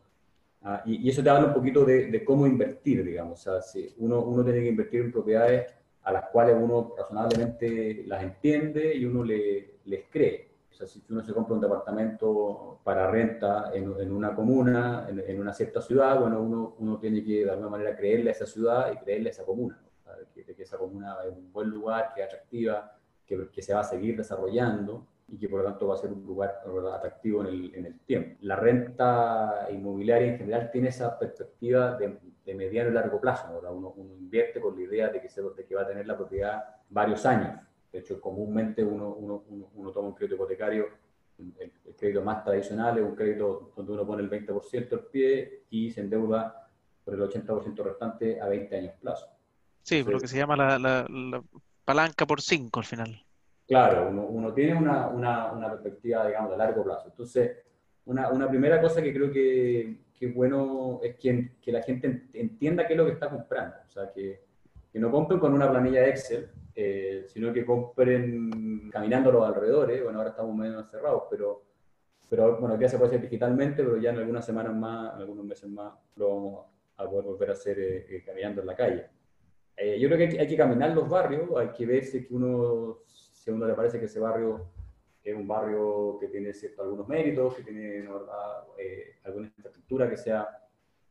ah, 0.63 0.81
y, 0.85 1.07
eso 1.09 1.23
te 1.23 1.29
habla 1.29 1.47
un 1.47 1.53
poquito 1.53 1.85
de, 1.85 2.07
de, 2.07 2.25
cómo 2.25 2.47
invertir, 2.47 3.03
digamos. 3.05 3.39
O 3.39 3.43
sea, 3.43 3.61
si 3.61 3.93
uno, 3.99 4.21
uno 4.21 4.43
tiene 4.43 4.61
que 4.61 4.69
invertir 4.69 5.01
en 5.01 5.11
propiedades 5.11 5.73
a 6.03 6.11
las 6.11 6.29
cuales 6.29 6.55
uno 6.59 6.93
razonablemente 6.97 8.03
las 8.07 8.23
entiende 8.23 8.95
y 8.95 9.05
uno 9.05 9.23
le, 9.23 9.75
les 9.85 10.05
cree. 10.09 10.47
O 10.77 10.79
sea, 10.79 10.87
si 10.87 11.03
uno 11.09 11.23
se 11.23 11.33
compra 11.33 11.55
un 11.55 11.61
departamento 11.61 12.81
para 12.83 13.09
renta 13.09 13.71
en, 13.73 13.99
en 13.99 14.11
una 14.11 14.35
comuna, 14.35 15.07
en, 15.09 15.19
en, 15.27 15.41
una 15.41 15.51
cierta 15.51 15.81
ciudad, 15.81 16.19
bueno, 16.19 16.39
uno, 16.39 16.75
uno, 16.77 16.99
tiene 16.99 17.23
que 17.23 17.45
de 17.45 17.49
alguna 17.49 17.69
manera 17.69 17.95
creerle 17.95 18.29
a 18.29 18.33
esa 18.33 18.45
ciudad 18.45 18.91
y 18.91 18.97
creerle 18.97 19.29
a 19.29 19.31
esa 19.31 19.43
comuna. 19.43 19.81
que, 20.35 20.43
que, 20.45 20.61
esa 20.61 20.77
comuna 20.77 21.15
es 21.25 21.33
un 21.33 21.51
buen 21.51 21.71
lugar, 21.71 22.11
que 22.13 22.21
es 22.21 22.27
atractiva, 22.27 22.95
que, 23.25 23.49
que, 23.49 23.61
se 23.63 23.73
va 23.73 23.79
a 23.79 23.83
seguir 23.83 24.17
desarrollando 24.17 25.07
y 25.29 25.39
que 25.39 25.49
por 25.49 25.61
lo 25.61 25.65
tanto 25.65 25.87
va 25.87 25.95
a 25.95 25.97
ser 25.97 26.11
un 26.11 26.23
lugar 26.23 26.61
atractivo 26.93 27.41
en 27.41 27.47
el, 27.47 27.73
en 27.73 27.85
el 27.87 27.99
tiempo. 28.01 28.37
La 28.41 28.55
renta 28.55 29.69
inmobiliaria 29.71 30.27
en 30.27 30.37
general 30.37 30.69
tiene 30.69 30.89
esa 30.89 31.17
perspectiva 31.17 31.97
de, 31.97 32.19
de 32.45 32.53
mediano 32.53 32.91
y 32.91 32.93
largo 32.93 33.19
plazo. 33.19 33.47
Uno, 33.59 33.93
uno, 33.97 34.15
invierte 34.15 34.61
con 34.61 34.75
la 34.75 34.83
idea 34.83 35.09
de 35.09 35.21
que, 35.21 35.27
se, 35.27 35.41
de 35.41 35.65
que 35.65 35.73
va 35.73 35.81
a 35.81 35.87
tener 35.87 36.05
la 36.05 36.15
propiedad 36.15 36.63
varios 36.87 37.25
años 37.25 37.61
de 37.97 38.01
hecho, 38.01 38.21
comúnmente 38.21 38.83
uno, 38.83 39.09
uno, 39.09 39.43
uno, 39.73 39.91
toma 39.91 40.09
un 40.09 40.13
crédito 40.13 40.35
hipotecario, 40.35 40.85
el, 41.39 41.71
crédito 41.97 42.21
más 42.21 42.43
tradicional 42.43 42.99
es 42.99 43.03
un 43.03 43.15
crédito 43.15 43.71
donde 43.75 43.91
uno 43.91 44.05
pone 44.05 44.21
el 44.21 44.29
20% 44.29 44.93
al 44.93 45.05
pie 45.05 45.63
y 45.71 45.89
se 45.89 46.01
endeuda 46.01 46.69
por 47.03 47.15
el 47.15 47.21
80% 47.21 47.83
restante 47.83 48.39
a 48.39 48.47
20 48.47 48.77
años 48.77 48.93
plazo. 49.01 49.27
Sí, 49.81 50.03
por 50.03 50.13
lo 50.13 50.19
que 50.19 50.27
se 50.27 50.37
llama 50.37 50.55
la, 50.55 50.77
la, 50.77 51.43
palanca 51.83 52.27
por 52.27 52.39
5 52.39 52.79
al 52.79 52.85
final. 52.85 53.25
Claro, 53.67 54.09
uno, 54.09 54.27
uno 54.27 54.53
tiene 54.53 54.75
una, 54.75 55.07
una, 55.07 55.51
una, 55.51 55.71
perspectiva, 55.71 56.27
digamos, 56.27 56.51
de 56.51 56.57
largo 56.57 56.83
plazo. 56.83 57.07
Entonces, 57.07 57.57
una, 58.05 58.29
una 58.29 58.47
primera 58.47 58.79
cosa 58.79 59.01
que 59.01 59.11
creo 59.11 59.31
que, 59.31 60.01
que 60.13 60.27
es 60.27 60.35
bueno 60.35 60.99
es 61.01 61.15
que, 61.15 61.55
que, 61.59 61.71
la 61.71 61.81
gente 61.81 62.27
entienda 62.33 62.85
qué 62.85 62.93
es 62.93 62.97
lo 62.97 63.07
que 63.07 63.13
está 63.13 63.27
comprando. 63.27 63.75
O 63.87 63.89
sea, 63.89 64.11
que, 64.13 64.45
que 64.97 65.01
no 65.01 65.11
compren 65.11 65.39
con 65.39 65.53
una 65.53 65.69
planilla 65.69 66.07
Excel, 66.07 66.49
eh, 66.73 67.25
sino 67.27 67.53
que 67.53 67.63
compren 67.63 68.89
caminando 68.89 69.31
los 69.31 69.47
alrededores. 69.47 70.03
Bueno, 70.03 70.17
ahora 70.17 70.31
estamos 70.31 70.55
medio 70.55 70.79
encerrados, 70.79 71.25
pero, 71.29 71.65
pero 72.27 72.57
bueno, 72.59 72.79
ya 72.79 72.89
se 72.89 72.97
puede 72.97 73.09
hacer 73.09 73.21
digitalmente, 73.21 73.83
pero 73.83 73.97
ya 73.97 74.09
en 74.09 74.17
algunas 74.17 74.43
semanas 74.43 74.73
más, 74.73 75.13
en 75.13 75.21
algunos 75.21 75.45
meses 75.45 75.69
más, 75.69 75.93
lo 76.15 76.29
vamos 76.29 76.65
a 76.95 77.07
poder 77.07 77.25
volver 77.25 77.49
a 77.51 77.53
hacer 77.53 77.79
eh, 77.79 78.05
eh, 78.09 78.23
caminando 78.25 78.61
en 78.61 78.67
la 78.67 78.75
calle. 78.75 79.05
yo 79.99 80.09
creo 80.09 80.17
que 80.17 80.39
hay, 80.39 80.47
que 80.47 80.57
caminar 80.57 80.95
los 80.95 81.07
barrios, 81.07 81.47
hay 81.55 81.69
que 81.69 81.85
ver 81.85 82.03
si 82.03 82.25
uno, 82.31 83.03
si 83.05 83.51
a 83.51 83.53
uno 83.53 83.67
le 83.67 83.75
parece 83.75 83.99
que 83.99 84.05
ese 84.05 84.19
barrio 84.19 84.71
es 85.23 85.35
un 85.35 85.47
barrio 85.47 86.17
que 86.19 86.27
tiene 86.27 86.55
cierto, 86.55 86.81
algunos 86.81 87.07
méritos, 87.07 87.53
que 87.53 87.61
tiene 87.61 88.09
alguna 89.23 89.45
infraestructura 89.45 90.09
que 90.09 90.17
sea 90.17 90.47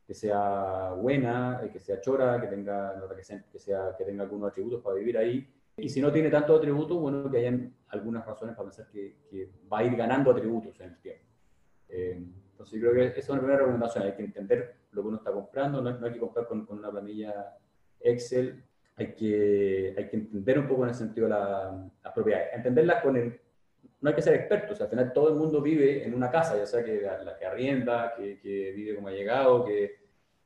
que 0.07 0.13
sea 0.13 0.93
buena, 0.93 1.61
que 1.71 1.79
sea 1.79 1.99
chora, 1.99 2.39
que 2.39 2.47
tenga, 2.47 2.95
que 3.13 3.23
sea, 3.23 3.43
que, 3.51 3.59
sea, 3.59 3.95
que 3.97 4.05
tenga 4.05 4.23
algunos 4.23 4.49
atributos 4.49 4.81
para 4.81 4.95
vivir 4.95 5.17
ahí, 5.17 5.47
y 5.79 5.89
si 5.89 6.01
no 6.01 6.11
tiene 6.11 6.31
tantos 6.31 6.57
atributos, 6.57 6.97
bueno, 6.99 7.29
que 7.29 7.37
hayan 7.37 7.71
algunas 7.89 8.25
razones 8.25 8.55
para 8.55 8.67
pensar 8.69 8.87
que, 8.87 9.15
va 9.71 9.79
a 9.79 9.83
ir 9.83 9.95
ganando 9.95 10.31
atributos 10.31 10.79
en 10.79 10.89
el 10.89 10.97
tiempo. 10.97 11.23
Eh, 11.89 12.19
entonces, 12.51 12.81
yo 12.81 12.89
creo 12.89 13.03
que 13.03 13.09
esa 13.09 13.19
es 13.19 13.29
una 13.29 13.39
primera 13.39 13.59
recomendación. 13.59 14.03
Hay 14.03 14.15
que 14.15 14.23
entender 14.23 14.75
lo 14.91 15.03
que 15.03 15.07
uno 15.09 15.17
está 15.17 15.31
comprando, 15.31 15.79
no, 15.79 16.03
hay 16.03 16.13
que 16.13 16.19
comprar 16.19 16.47
con, 16.47 16.65
una 16.67 16.89
planilla 16.89 17.55
Excel, 17.99 18.63
hay 18.95 19.13
que, 19.13 19.93
hay 19.95 20.07
que 20.07 20.15
entender 20.15 20.57
un 20.57 20.67
poco 20.67 20.81
en 20.83 20.89
el 20.89 20.95
sentido 20.95 21.27
de 21.27 21.33
la, 21.35 21.89
las 22.03 22.13
propiedades. 22.13 22.47
Entenderlas 22.53 23.03
con 23.03 23.15
el. 23.15 23.39
No 23.99 24.09
hay 24.09 24.15
que 24.15 24.21
ser 24.21 24.35
expertos, 24.35 24.79
al 24.79 24.89
final 24.89 25.11
todo 25.11 25.29
el 25.29 25.35
mundo 25.35 25.61
vive 25.61 26.05
en 26.05 26.13
una 26.13 26.29
casa, 26.29 26.55
ya 26.55 26.67
sea 26.67 26.83
que, 26.83 27.01
la, 27.01 27.37
que 27.37 27.45
arrienda, 27.45 28.13
que, 28.15 28.39
que 28.39 28.71
vive 28.71 28.95
como 28.95 29.07
ha 29.07 29.11
llegado, 29.11 29.65
que, 29.65 29.97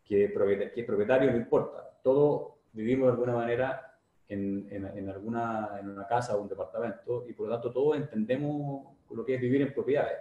que, 0.05 0.31
que 0.33 0.81
es 0.81 0.85
propietario, 0.85 1.31
no 1.31 1.37
importa. 1.37 1.89
Todos 2.01 2.53
vivimos 2.73 3.07
de 3.07 3.11
alguna 3.11 3.33
manera 3.33 3.91
en, 4.27 4.67
en, 4.71 5.09
alguna, 5.09 5.77
en 5.79 5.89
una 5.89 6.07
casa 6.07 6.37
o 6.37 6.41
un 6.41 6.47
departamento 6.47 7.25
y 7.27 7.33
por 7.33 7.47
lo 7.47 7.53
tanto 7.53 7.71
todos 7.71 7.97
entendemos 7.97 8.87
lo 9.09 9.25
que 9.25 9.35
es 9.35 9.41
vivir 9.41 9.61
en 9.61 9.73
propiedades. 9.73 10.19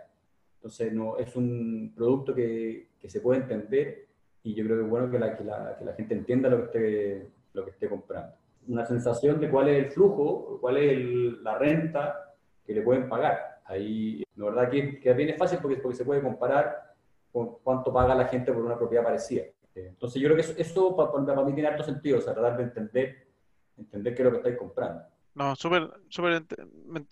Entonces 0.57 0.93
no, 0.93 1.17
es 1.17 1.35
un 1.37 1.93
producto 1.95 2.35
que, 2.35 2.89
que 2.99 3.09
se 3.09 3.21
puede 3.21 3.41
entender 3.41 4.09
y 4.43 4.55
yo 4.55 4.65
creo 4.65 4.79
que 4.79 4.85
es 4.85 4.91
bueno 4.91 5.11
que 5.11 5.19
la, 5.19 5.37
que 5.37 5.45
la, 5.45 5.77
que 5.79 5.85
la 5.85 5.93
gente 5.95 6.15
entienda 6.15 6.49
lo 6.49 6.59
que, 6.59 6.65
esté, 6.65 7.31
lo 7.53 7.65
que 7.65 7.71
esté 7.71 7.89
comprando. 7.89 8.35
Una 8.67 8.85
sensación 8.85 9.41
de 9.41 9.49
cuál 9.49 9.69
es 9.69 9.85
el 9.85 9.91
flujo, 9.93 10.59
cuál 10.61 10.77
es 10.77 11.41
la 11.43 11.57
renta 11.59 12.30
que 12.67 12.75
le 12.75 12.83
pueden 12.83 13.09
pagar. 13.09 13.61
Ahí, 13.65 14.23
la 14.37 14.47
verdad 14.47 14.71
que, 14.71 15.01
que 15.01 15.11
es 15.11 15.39
fácil 15.39 15.59
porque, 15.61 15.77
porque 15.77 15.97
se 15.97 16.05
puede 16.05 16.23
comparar 16.23 16.95
con 17.33 17.59
cuánto 17.63 17.93
paga 17.93 18.15
la 18.15 18.27
gente 18.27 18.53
por 18.53 18.65
una 18.65 18.77
propiedad 18.77 19.05
parecida. 19.05 19.45
Entonces 19.75 20.21
yo 20.21 20.29
creo 20.29 20.37
que 20.37 20.61
eso, 20.61 20.97
para, 20.97 21.45
mí 21.45 21.55
tiene 21.55 21.69
harto 21.69 21.85
sentido, 21.85 22.19
o 22.19 22.21
sea, 22.21 22.35
tratar 22.35 22.57
de 22.57 22.65
entender, 22.65 23.29
entender 23.77 24.15
qué 24.15 24.23
es 24.23 24.25
lo 24.25 24.31
que 24.33 24.37
estáis 24.39 24.59
comprando. 24.59 25.03
No, 25.33 25.55
súper, 25.55 25.89
súper 26.09 26.45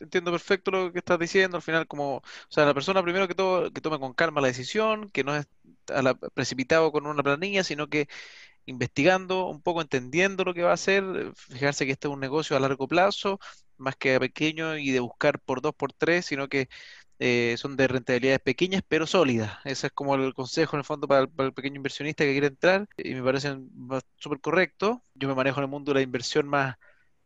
entiendo 0.00 0.32
perfecto 0.32 0.70
lo 0.70 0.92
que 0.92 0.98
estás 0.98 1.18
diciendo. 1.18 1.56
Al 1.56 1.62
final, 1.62 1.87
como, 1.87 2.16
o 2.16 2.22
sea, 2.48 2.66
la 2.66 2.74
persona 2.74 3.02
primero 3.02 3.28
que 3.28 3.34
todo, 3.34 3.72
que 3.72 3.80
tome 3.80 4.00
con 4.00 4.12
calma 4.12 4.40
la 4.40 4.48
decisión, 4.48 5.08
que 5.11 5.22
no 5.22 5.37
es 5.37 5.46
precipitado 6.34 6.90
con 6.90 7.06
una 7.06 7.22
planilla, 7.22 7.62
sino 7.62 7.87
que 7.87 8.08
investigando 8.66 9.46
un 9.46 9.62
poco, 9.62 9.80
entendiendo 9.80 10.44
lo 10.44 10.52
que 10.52 10.62
va 10.62 10.70
a 10.70 10.74
hacer, 10.74 11.32
fijarse 11.34 11.87
que 11.87 11.92
este 11.92 12.08
es 12.08 12.12
un 12.12 12.20
negocio 12.20 12.56
a 12.56 12.61
largo 12.61 12.87
plazo, 12.87 13.40
más 13.78 13.96
que 13.96 14.18
pequeño 14.20 14.76
y 14.78 14.90
de 14.90 15.00
buscar 15.00 15.40
por 15.40 15.60
dos, 15.62 15.74
por 15.74 15.92
tres, 15.92 16.26
sino 16.26 16.48
que 16.48 16.68
eh, 17.18 17.56
son 17.58 17.76
de 17.76 17.88
rentabilidades 17.88 18.40
pequeñas 18.40 18.82
pero 18.86 19.06
sólidas. 19.06 19.58
Ese 19.64 19.88
es 19.88 19.92
como 19.92 20.14
el 20.14 20.34
consejo 20.34 20.76
en 20.76 20.80
el 20.80 20.84
fondo 20.84 21.08
para 21.08 21.22
el, 21.38 21.52
pequeño 21.54 21.76
inversionista 21.76 22.24
que 22.24 22.32
quiere 22.32 22.48
entrar 22.48 22.88
y 22.96 23.14
me 23.14 23.22
parece 23.22 23.56
súper 24.16 24.40
correcto. 24.40 25.02
Yo 25.14 25.28
me 25.28 25.34
manejo 25.34 25.60
en 25.60 25.64
el 25.64 25.70
mundo 25.70 25.92
de 25.92 25.96
la 26.00 26.02
inversión 26.02 26.48
más 26.48 26.76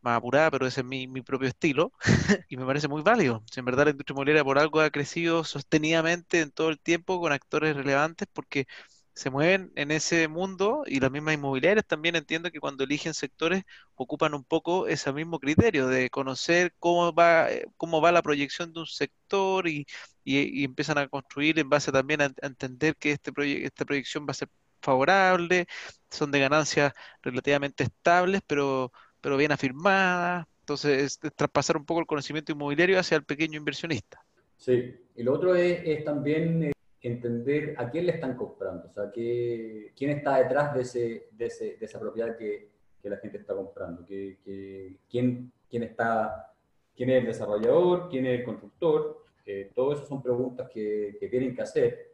más 0.02 0.18
apurada, 0.18 0.50
pero 0.50 0.66
ese 0.66 0.80
es 0.80 0.86
mi, 0.86 1.06
mi 1.06 1.22
propio 1.22 1.48
estilo 1.48 1.92
y 2.48 2.56
me 2.56 2.66
parece 2.66 2.88
muy 2.88 3.02
válido. 3.02 3.44
Si 3.50 3.60
en 3.60 3.66
verdad 3.66 3.84
la 3.84 3.90
industria 3.92 4.14
inmobiliaria 4.14 4.44
por 4.44 4.58
algo 4.58 4.80
ha 4.80 4.90
crecido 4.90 5.44
sostenidamente 5.44 6.40
en 6.40 6.50
todo 6.50 6.70
el 6.70 6.80
tiempo 6.80 7.20
con 7.20 7.32
actores 7.32 7.76
relevantes 7.76 8.28
porque 8.32 8.66
se 9.14 9.31
mueven 9.31 9.72
en 9.77 9.90
ese 9.90 10.29
mundo 10.29 10.85
y 10.87 11.01
las 11.01 11.11
mismas 11.11 11.35
inmobiliarias 11.35 11.87
también 11.87 12.16
entiendo 12.16 12.51
que 12.51 12.61
cuando 12.61 12.85
eligen 12.85 13.14
sectores 13.14 13.64
ocupan 13.94 14.35
un 14.35 14.44
poco 14.44 14.87
ese 14.87 15.12
mismo 15.12 15.38
criterio 15.38 15.87
de 15.88 16.11
conocer 16.11 16.75
cómo 16.79 17.12
va, 17.12 17.51
eh, 17.51 17.66
cómo 17.77 18.01
va 18.01 18.12
la 18.12 18.22
proyección 18.22 18.72
de 18.72 18.81
un 18.81 18.87
sector 18.87 19.68
y, 19.68 19.87
y, 20.25 20.64
empiezan 20.64 20.98
a 20.98 21.09
construir 21.09 21.59
en 21.59 21.68
base 21.68 21.92
también 21.92 22.22
a, 22.22 22.33
entender 22.42 22.96
que 22.96 23.12
este 23.12 23.33
esta 23.64 23.85
proyección 23.85 24.27
va 24.27 24.33
a 24.33 24.35
ser 24.35 24.48
favorable, 24.81 25.66
son 26.11 26.31
de 26.31 26.40
ganancias 26.40 26.92
relativamente 27.22 27.85
estables, 27.85 28.40
pero 28.46 28.92
pero 29.22 29.38
bien 29.38 29.53
afirmada. 29.53 30.46
Entonces, 30.61 31.18
es, 31.22 31.35
traspasar 31.35 31.79
un 31.79 31.87
poco 31.87 32.01
el 32.01 32.07
conocimiento 32.07 32.53
inmobiliario 32.53 32.98
hacia 32.98 33.16
el 33.16 33.25
pequeño 33.25 33.59
inversionista. 33.59 34.22
Sí, 34.59 34.94
y 35.16 35.27
otro 35.27 35.55
es, 35.55 36.05
también 36.05 36.71
entender 37.02 37.74
a 37.78 37.90
quién 37.90 38.06
le 38.06 38.12
están 38.12 38.36
comprando, 38.36 38.88
o 38.88 38.92
sea, 38.92 39.10
que, 39.10 39.92
quién 39.96 40.10
está 40.10 40.38
detrás 40.38 40.74
de, 40.74 40.82
ese, 40.82 41.28
de, 41.32 41.46
ese, 41.46 41.76
de 41.76 41.84
esa 41.84 41.98
propiedad 41.98 42.36
que, 42.36 42.70
que, 43.02 43.10
la 43.10 43.16
gente 43.16 43.38
está 43.38 43.54
comprando, 43.54 44.06
que, 44.06 44.98
quién, 45.10 45.52
quién, 45.68 45.82
está, 45.82 46.54
quién 46.94 47.10
es 47.10 47.20
el 47.20 47.26
desarrollador, 47.26 48.08
quién 48.08 48.26
es 48.26 48.38
el 48.38 48.44
constructor. 48.44 49.22
Eh, 49.44 49.72
todo 49.74 49.94
eso 49.94 50.06
son 50.06 50.22
preguntas 50.22 50.70
que, 50.70 51.16
tienen 51.28 51.54
que 51.54 51.62
hacer 51.62 52.12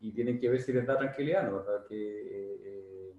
y 0.00 0.12
tienen 0.12 0.40
que 0.40 0.48
ver 0.48 0.62
si 0.62 0.72
les 0.72 0.86
da 0.86 0.96
tranquilidad, 0.96 1.44
¿no? 1.50 1.58
¿verdad? 1.58 1.86
Que, 1.86 1.96
eh, 1.96 3.12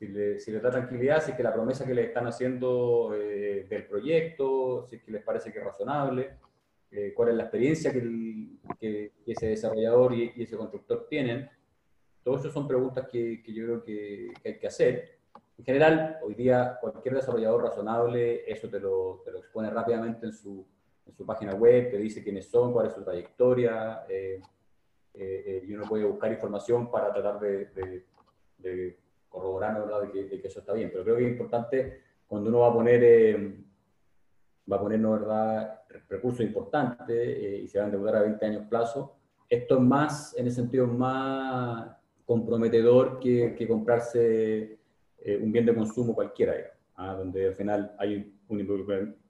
si, 0.00 0.08
le, 0.08 0.36
les 0.36 0.62
da 0.62 0.70
tranquilidad, 0.70 1.22
si 1.22 1.32
es 1.32 1.36
que 1.36 1.42
la 1.42 1.52
promesa 1.52 1.84
que 1.84 1.92
le 1.92 2.04
están 2.04 2.26
haciendo 2.26 3.14
eh, 3.14 3.66
del 3.68 3.84
proyecto, 3.84 4.86
si 4.88 4.96
es 4.96 5.02
que 5.02 5.12
les 5.12 5.22
parece 5.22 5.52
que 5.52 5.58
es 5.58 5.64
razonable, 5.64 6.30
eh, 6.90 7.12
cuál 7.14 7.28
es 7.28 7.34
la 7.34 7.42
experiencia 7.44 7.92
que, 7.92 8.00
ese 8.80 9.46
desarrollador 9.46 10.14
y, 10.14 10.32
ese 10.36 10.56
constructor 10.56 11.06
tienen. 11.08 11.48
Todo 12.22 12.36
eso 12.36 12.50
son 12.50 12.68
preguntas 12.68 13.08
que, 13.10 13.42
yo 13.46 13.64
creo 13.64 13.82
que, 13.82 14.32
hay 14.44 14.58
que 14.58 14.66
hacer. 14.66 15.18
En 15.58 15.64
general, 15.64 16.18
hoy 16.22 16.34
día 16.34 16.78
cualquier 16.80 17.16
desarrollador 17.16 17.62
razonable 17.62 18.50
eso 18.50 18.68
te 18.68 18.80
lo, 18.80 19.22
te 19.24 19.30
lo 19.30 19.40
expone 19.40 19.68
rápidamente 19.70 20.26
en 20.26 20.32
su, 20.32 20.66
en 21.06 21.14
su, 21.14 21.26
página 21.26 21.54
web, 21.54 21.90
te 21.90 21.98
dice 21.98 22.22
quiénes 22.22 22.48
son, 22.48 22.72
cuál 22.72 22.86
es 22.86 22.94
su 22.94 23.04
trayectoria, 23.04 24.04
eh, 24.08 24.40
y 25.12 25.74
uno 25.74 25.84
puede 25.86 26.04
buscar 26.04 26.32
información 26.32 26.90
para 26.90 27.12
tratar 27.12 27.38
de, 27.40 28.04
de 28.58 28.98
corroborando 29.30 29.86
¿verdad? 29.86 30.02
De, 30.02 30.10
que, 30.10 30.24
de 30.24 30.40
que, 30.42 30.48
eso 30.48 30.60
está 30.60 30.74
bien. 30.74 30.90
Pero 30.90 31.04
creo 31.04 31.16
que 31.16 31.24
es 31.24 31.30
importante 31.30 32.02
cuando 32.26 32.50
uno 32.50 32.60
va 32.60 32.68
a 32.68 32.72
poner, 32.74 33.02
eh, 33.02 33.64
va 34.70 34.76
a 34.76 34.80
poner 34.80 35.00
¿verdad? 35.00 35.79
Recursos 36.08 36.40
importantes 36.40 37.16
eh, 37.18 37.60
y 37.64 37.68
se 37.68 37.78
va 37.78 37.84
a 37.84 37.88
endeudar 37.88 38.16
a 38.16 38.22
20 38.22 38.46
años 38.46 38.66
plazo, 38.68 39.16
esto 39.48 39.76
es 39.76 39.80
más, 39.80 40.36
en 40.36 40.46
ese 40.46 40.56
sentido, 40.56 40.86
más 40.86 41.96
comprometedor 42.24 43.18
que, 43.18 43.54
que 43.56 43.66
comprarse 43.66 44.78
eh, 45.18 45.36
un 45.36 45.50
bien 45.50 45.66
de 45.66 45.74
consumo 45.74 46.14
cualquiera, 46.14 46.54
¿ah? 46.96 47.14
donde 47.14 47.48
al 47.48 47.54
final 47.54 47.94
hay 47.98 48.32
un 48.48 48.60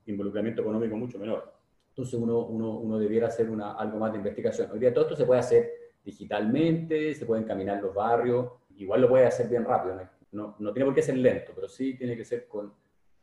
involucramiento 0.06 0.62
económico 0.62 0.96
mucho 0.96 1.18
menor. 1.18 1.52
Entonces 1.88 2.14
uno, 2.14 2.46
uno, 2.46 2.78
uno 2.78 2.98
debiera 2.98 3.28
hacer 3.28 3.50
una, 3.50 3.72
algo 3.72 3.98
más 3.98 4.12
de 4.12 4.18
investigación. 4.18 4.70
Hoy 4.70 4.78
día 4.78 4.92
todo 4.92 5.04
esto 5.04 5.16
se 5.16 5.24
puede 5.24 5.40
hacer 5.40 5.70
digitalmente, 6.04 7.14
se 7.14 7.26
pueden 7.26 7.44
caminar 7.44 7.82
los 7.82 7.94
barrios, 7.94 8.52
igual 8.76 9.00
lo 9.00 9.08
puede 9.08 9.26
hacer 9.26 9.48
bien 9.48 9.64
rápido, 9.64 9.96
no, 10.32 10.56
no, 10.58 10.72
tiene 10.72 10.86
por 10.86 10.94
qué 10.94 11.02
ser 11.02 11.16
lento, 11.16 11.52
pero 11.54 11.68
sí 11.68 11.96
tiene 11.96 12.16
que 12.16 12.24
ser 12.24 12.46
con, 12.46 12.72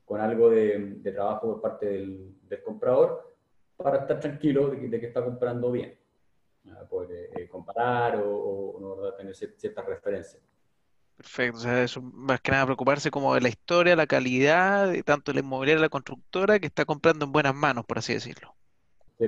con 0.08 0.22
algo 0.22 0.50
de, 0.50 0.96
de, 1.00 1.12
trabajo 1.12 1.52
por 1.52 1.62
parte 1.62 1.86
del, 1.86 2.34
del, 2.44 2.64
comprador 2.64 3.36
para 3.76 4.00
estar 4.00 4.22
tranquilo 4.22 4.70
de 4.70 5.00
que, 5.00 5.06
está 5.06 5.22
comprando 5.22 5.70
bien, 5.70 6.00
poder 6.90 7.30
eh, 7.38 7.48
comparar 7.50 8.22
o, 8.24 9.14
tener 9.18 9.36
ciertas 9.36 9.86
referencias. 9.86 10.42
Perfecto, 11.18 11.58
o 11.58 11.60
sea, 11.60 11.84
eso 11.84 12.02
más 12.02 12.40
que 12.40 12.52
nada 12.52 12.66
preocuparse 12.66 13.12
como 13.12 13.34
de 13.34 13.42
la 13.42 13.50
historia, 13.50 13.98
la 13.98 14.08
calidad, 14.08 14.90
de 14.90 15.04
tanto 15.04 15.34
la 15.34 15.42
inmobiliaria, 15.42 15.82
la 15.82 15.90
constructora, 15.90 16.58
que 16.60 16.68
está 16.68 16.86
comprando 16.86 17.26
en 17.26 17.34
buenas 17.34 17.54
manos, 17.54 17.86
por 17.86 17.98
así 17.98 18.14
decirlo. 18.14 18.56
Sí. 19.20 19.26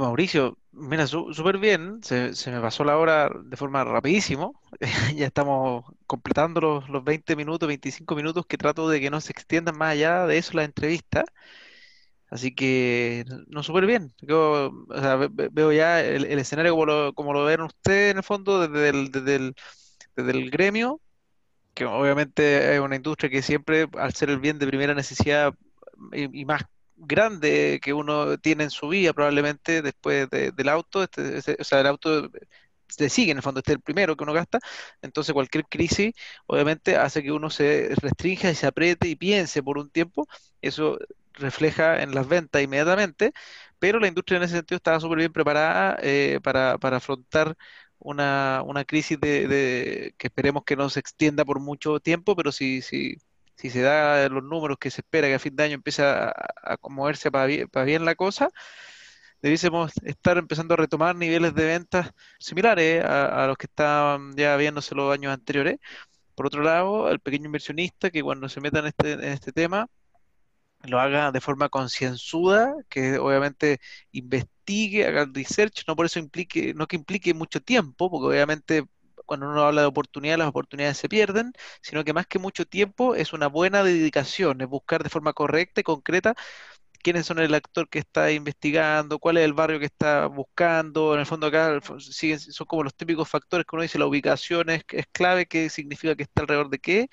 Mauricio, 0.00 0.58
mira, 0.72 1.06
súper 1.06 1.58
bien, 1.58 2.02
se, 2.02 2.32
me 2.50 2.60
pasó 2.60 2.84
la 2.84 2.98
hora 2.98 3.30
de 3.44 3.56
forma 3.56 3.84
rapidísimo, 3.84 4.60
ya 5.16 5.26
estamos 5.26 5.84
completando 6.06 6.60
los, 6.60 6.88
los 6.88 7.04
20 7.04 7.36
minutos, 7.36 7.66
25 7.68 8.14
minutos 8.14 8.46
que 8.46 8.58
trato 8.58 8.88
de 8.88 9.00
que 9.00 9.10
no 9.10 9.20
se 9.20 9.32
extiendan 9.32 9.76
más 9.76 9.92
allá 9.92 10.26
de 10.26 10.38
eso 10.38 10.54
la 10.54 10.64
entrevista, 10.64 11.24
así 12.30 12.54
que 12.54 13.24
no 13.48 13.62
súper 13.62 13.86
bien, 13.86 14.14
Yo, 14.20 14.72
veo 15.52 15.72
ya 15.72 16.00
el, 16.00 16.24
escenario 16.38 16.72
como 16.72 16.86
lo, 16.86 17.12
como 17.14 17.44
ven 17.44 17.60
ustedes 17.62 18.12
en 18.12 18.18
el 18.18 18.24
fondo 18.24 18.66
desde 18.68 18.90
el 20.16 20.50
gremio, 20.50 21.00
que 21.74 21.86
obviamente 21.86 22.74
es 22.74 22.80
una 22.80 22.96
industria 22.96 23.30
que 23.30 23.42
siempre, 23.42 23.88
al 23.98 24.14
ser 24.14 24.30
el 24.30 24.40
bien 24.40 24.58
de 24.58 24.66
primera 24.66 24.94
necesidad 24.94 25.54
y, 26.12 26.40
y 26.40 26.44
más 26.44 26.62
grande 26.96 27.80
que 27.82 27.92
uno 27.92 28.38
tiene 28.38 28.64
en 28.64 28.70
su 28.70 28.88
vida 28.88 29.12
probablemente 29.12 29.82
después 29.82 30.28
del 30.30 30.68
auto, 30.68 31.02
este, 31.02 31.56
o 31.60 31.64
sea, 31.64 31.80
el 31.80 31.86
auto 31.86 32.30
se 32.88 33.08
sigue 33.08 33.32
en 33.32 33.38
el 33.38 33.42
fondo, 33.42 33.60
este 33.60 33.72
es 33.72 33.76
el 33.76 33.82
primero 33.82 34.16
que 34.16 34.24
uno 34.24 34.32
gasta, 34.32 34.60
entonces 35.02 35.32
cualquier 35.32 35.66
crisis 35.66 36.12
obviamente 36.46 36.96
hace 36.96 37.22
que 37.22 37.32
uno 37.32 37.50
se 37.50 37.90
restrinja 38.00 38.50
y 38.50 38.54
se 38.54 38.66
apriete 38.66 39.08
y 39.08 39.16
piense 39.16 39.62
por 39.62 39.78
un 39.78 39.90
tiempo, 39.90 40.26
eso 40.62 40.98
refleja 41.32 42.02
en 42.02 42.14
las 42.14 42.28
ventas 42.28 42.62
inmediatamente, 42.62 43.32
pero 43.78 43.98
la 43.98 44.08
industria 44.08 44.36
en 44.38 44.44
ese 44.44 44.56
sentido 44.56 44.76
estaba 44.76 45.00
súper 45.00 45.18
bien 45.18 45.32
preparada 45.32 45.98
eh, 46.02 46.40
para, 46.42 46.78
para 46.78 46.98
afrontar 46.98 47.56
una, 47.98 48.62
una 48.64 48.84
crisis 48.84 49.18
de, 49.20 49.48
de, 49.48 50.14
que 50.18 50.28
esperemos 50.28 50.64
que 50.64 50.76
no 50.76 50.88
se 50.90 51.00
extienda 51.00 51.44
por 51.44 51.60
mucho 51.60 52.00
tiempo, 52.00 52.36
pero 52.36 52.52
sí, 52.52 52.82
sí, 52.82 53.16
si 53.56 53.70
se 53.70 53.82
da 53.82 54.28
los 54.28 54.42
números 54.44 54.78
que 54.78 54.90
se 54.90 55.00
espera 55.02 55.28
que 55.28 55.34
a 55.34 55.38
fin 55.38 55.56
de 55.56 55.64
año 55.64 55.74
empiece 55.74 56.02
a, 56.02 56.32
moverse 56.88 57.30
para 57.30 57.46
bien, 57.46 58.04
la 58.04 58.14
cosa, 58.14 58.48
debiésemos 59.42 59.92
estar 60.04 60.38
empezando 60.38 60.74
a 60.74 60.76
retomar 60.78 61.16
niveles 61.16 61.54
de 61.54 61.66
ventas 61.66 62.10
similares 62.38 63.04
a, 63.04 63.46
los 63.46 63.56
que 63.56 63.66
estaban 63.66 64.34
ya 64.36 64.56
viéndose 64.56 64.94
los 64.94 65.12
años 65.12 65.32
anteriores. 65.32 65.78
Por 66.34 66.46
otro 66.46 66.62
lado, 66.62 67.10
el 67.10 67.20
pequeño 67.20 67.46
inversionista 67.46 68.10
que 68.10 68.22
cuando 68.22 68.48
se 68.48 68.60
meta 68.60 68.80
en 68.80 68.86
este, 68.86 69.12
en 69.12 69.24
este 69.24 69.52
tema 69.52 69.88
lo 70.86 71.00
haga 71.00 71.32
de 71.32 71.40
forma 71.40 71.68
concienzuda, 71.68 72.74
que 72.88 73.18
obviamente 73.18 73.80
investigue, 74.12 75.06
haga 75.06 75.22
el 75.22 75.34
research, 75.34 75.84
no 75.86 75.96
por 75.96 76.06
eso 76.06 76.18
implique, 76.18 76.74
no 76.74 76.86
que 76.86 76.96
implique 76.96 77.34
mucho 77.34 77.60
tiempo, 77.60 78.10
porque 78.10 78.26
obviamente 78.26 78.84
cuando 79.26 79.48
uno 79.48 79.62
habla 79.64 79.82
de 79.82 79.86
oportunidades, 79.88 80.38
las 80.38 80.48
oportunidades 80.48 80.98
se 80.98 81.08
pierden, 81.08 81.52
sino 81.82 82.04
que 82.04 82.12
más 82.12 82.26
que 82.26 82.38
mucho 82.38 82.66
tiempo 82.66 83.14
es 83.14 83.32
una 83.32 83.46
buena 83.48 83.82
dedicación, 83.82 84.60
es 84.60 84.68
buscar 84.68 85.02
de 85.02 85.10
forma 85.10 85.32
correcta 85.32 85.80
y 85.80 85.84
concreta 85.84 86.34
quiénes 87.04 87.26
son 87.26 87.38
el 87.38 87.54
actor 87.54 87.88
que 87.88 87.98
está 88.00 88.32
investigando, 88.32 89.18
cuál 89.18 89.36
es 89.36 89.44
el 89.44 89.52
barrio 89.52 89.78
que 89.78 89.84
está 89.86 90.26
buscando, 90.26 91.14
en 91.14 91.20
el 91.20 91.26
fondo 91.26 91.46
acá 91.48 91.78
siguen, 91.98 92.40
son 92.40 92.66
como 92.66 92.82
los 92.82 92.94
típicos 92.94 93.28
factores 93.28 93.66
que 93.66 93.76
uno 93.76 93.82
dice, 93.82 93.98
la 93.98 94.06
ubicación 94.06 94.70
es, 94.70 94.84
clave, 95.12 95.46
qué 95.46 95.68
significa 95.70 96.16
que 96.16 96.22
está 96.24 96.42
alrededor 96.42 96.70
de 96.70 96.78
qué, 96.78 97.08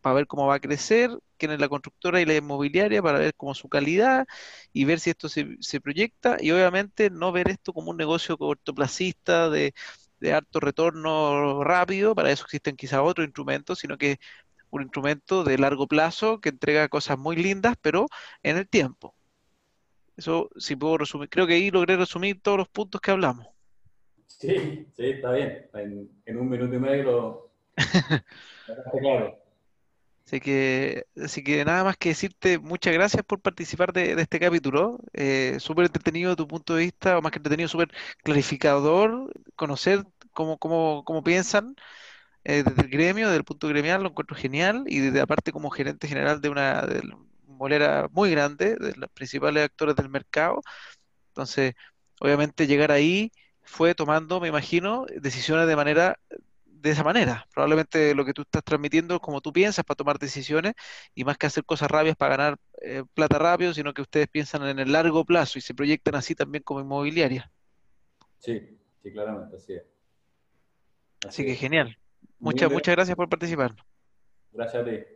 para 0.00 0.14
ver 0.16 0.26
cómo 0.26 0.46
va 0.46 0.56
a 0.56 0.60
crecer, 0.60 1.10
quién 1.36 1.52
es 1.52 1.60
la 1.60 1.68
constructora 1.68 2.20
y 2.20 2.26
la 2.26 2.34
inmobiliaria, 2.36 3.02
para 3.02 3.18
ver 3.20 3.34
cómo 3.36 3.54
su 3.54 3.68
calidad 3.68 4.26
y 4.72 4.84
ver 4.84 5.00
si 5.00 5.10
esto 5.10 5.28
se 5.28 5.80
proyecta. 5.80 6.36
Y 6.40 6.50
obviamente 6.52 7.10
no 7.10 7.32
ver 7.32 7.48
esto 7.50 7.72
como 7.72 7.90
un 7.90 7.96
negocio 7.96 8.38
cortoplacista 8.38 9.50
de 9.50 9.74
de 10.20 10.32
alto 10.32 10.60
retorno 10.60 11.62
rápido, 11.64 12.14
para 12.14 12.30
eso 12.30 12.44
existen 12.44 12.76
quizá 12.76 13.02
otros 13.02 13.26
instrumentos, 13.26 13.78
sino 13.78 13.98
que 13.98 14.18
un 14.70 14.82
instrumento 14.82 15.44
de 15.44 15.58
largo 15.58 15.86
plazo 15.86 16.40
que 16.40 16.50
entrega 16.50 16.88
cosas 16.88 17.18
muy 17.18 17.36
lindas, 17.36 17.76
pero 17.80 18.06
en 18.42 18.56
el 18.56 18.68
tiempo. 18.68 19.14
Eso 20.16 20.50
sí 20.56 20.76
puedo 20.76 20.98
resumir. 20.98 21.28
Creo 21.28 21.46
que 21.46 21.54
ahí 21.54 21.70
logré 21.70 21.96
resumir 21.96 22.40
todos 22.40 22.58
los 22.58 22.68
puntos 22.68 23.00
que 23.00 23.10
hablamos. 23.10 23.46
Sí, 24.26 24.86
sí, 24.96 25.10
está 25.10 25.32
bien. 25.32 25.68
En, 26.24 26.36
un 26.38 26.48
minuto 26.48 26.74
y 26.74 26.78
medio 26.78 27.02
lo... 27.02 27.52
claro. 29.00 29.45
Así 30.26 30.40
que, 30.40 31.06
así 31.22 31.44
que 31.44 31.64
nada 31.64 31.84
más 31.84 31.96
que 31.96 32.08
decirte 32.10 32.58
muchas 32.58 32.92
gracias 32.92 33.22
por 33.24 33.40
participar 33.40 33.92
de, 33.92 34.20
este 34.20 34.40
capítulo. 34.40 34.98
Eh, 35.12 35.56
súper 35.60 35.86
entretenido 35.86 36.30
de 36.30 36.36
tu 36.36 36.48
punto 36.48 36.74
de 36.74 36.84
vista, 36.84 37.16
o 37.18 37.22
más 37.22 37.30
que 37.30 37.38
entretenido, 37.38 37.68
súper 37.68 37.92
clarificador, 38.24 39.32
conocer 39.54 40.04
cómo, 40.32 40.58
cómo, 40.58 41.04
cómo 41.04 41.22
piensan 41.22 41.76
eh, 42.44 42.64
desde 42.64 42.82
el 42.82 42.88
gremio, 42.90 43.26
desde 43.28 43.38
el 43.38 43.44
punto 43.44 43.68
gremial, 43.68 44.02
lo 44.02 44.10
encuentro 44.10 44.36
genial, 44.36 44.84
y 44.88 45.00
desde 45.00 45.20
aparte 45.20 45.52
como 45.52 45.70
gerente 45.70 46.08
general 46.08 46.40
de 46.40 46.48
una 46.50 46.82
de 46.82 47.02
molera 47.46 48.08
muy 48.12 48.30
grande, 48.30 48.76
de 48.76 48.94
los 48.96 49.10
principales 49.10 49.64
actores 49.64 49.96
del 49.96 50.08
mercado. 50.08 50.62
Entonces, 51.28 51.74
obviamente 52.20 52.66
llegar 52.66 52.92
ahí 52.92 53.32
fue 53.62 53.94
tomando, 53.94 54.40
me 54.40 54.48
imagino, 54.48 55.06
decisiones 55.20 55.66
de 55.68 55.76
manera 55.76 56.18
de 56.80 56.90
esa 56.90 57.04
manera. 57.04 57.46
Probablemente 57.52 58.14
lo 58.14 58.24
que 58.24 58.32
tú 58.32 58.42
estás 58.42 58.62
transmitiendo 58.62 59.16
es 59.16 59.20
como 59.20 59.40
tú 59.40 59.52
piensas 59.52 59.84
para 59.84 59.96
tomar 59.96 60.18
decisiones 60.18 60.74
y 61.14 61.24
más 61.24 61.38
que 61.38 61.46
hacer 61.46 61.64
cosas 61.64 61.90
rápidas 61.90 62.16
para 62.16 62.36
ganar 62.36 62.58
eh, 62.82 63.02
plata 63.14 63.38
rápido, 63.38 63.74
sino 63.74 63.92
que 63.94 64.02
ustedes 64.02 64.28
piensan 64.28 64.66
en 64.66 64.78
el 64.78 64.92
largo 64.92 65.24
plazo 65.24 65.58
y 65.58 65.62
se 65.62 65.74
proyectan 65.74 66.14
así 66.14 66.34
también 66.34 66.62
como 66.62 66.80
inmobiliaria. 66.80 67.50
Sí, 68.38 68.78
sí, 69.02 69.12
claramente, 69.12 69.56
así 69.56 69.74
es. 69.74 69.82
Así, 71.26 71.44
que 71.44 71.54
genial. 71.54 71.96
Muchas, 72.38 72.70
muchas 72.70 72.94
gracias 72.94 73.16
por 73.16 73.28
participar. 73.28 73.74
Gracias 74.52 74.82
a 74.82 74.84
ti. 74.84 75.15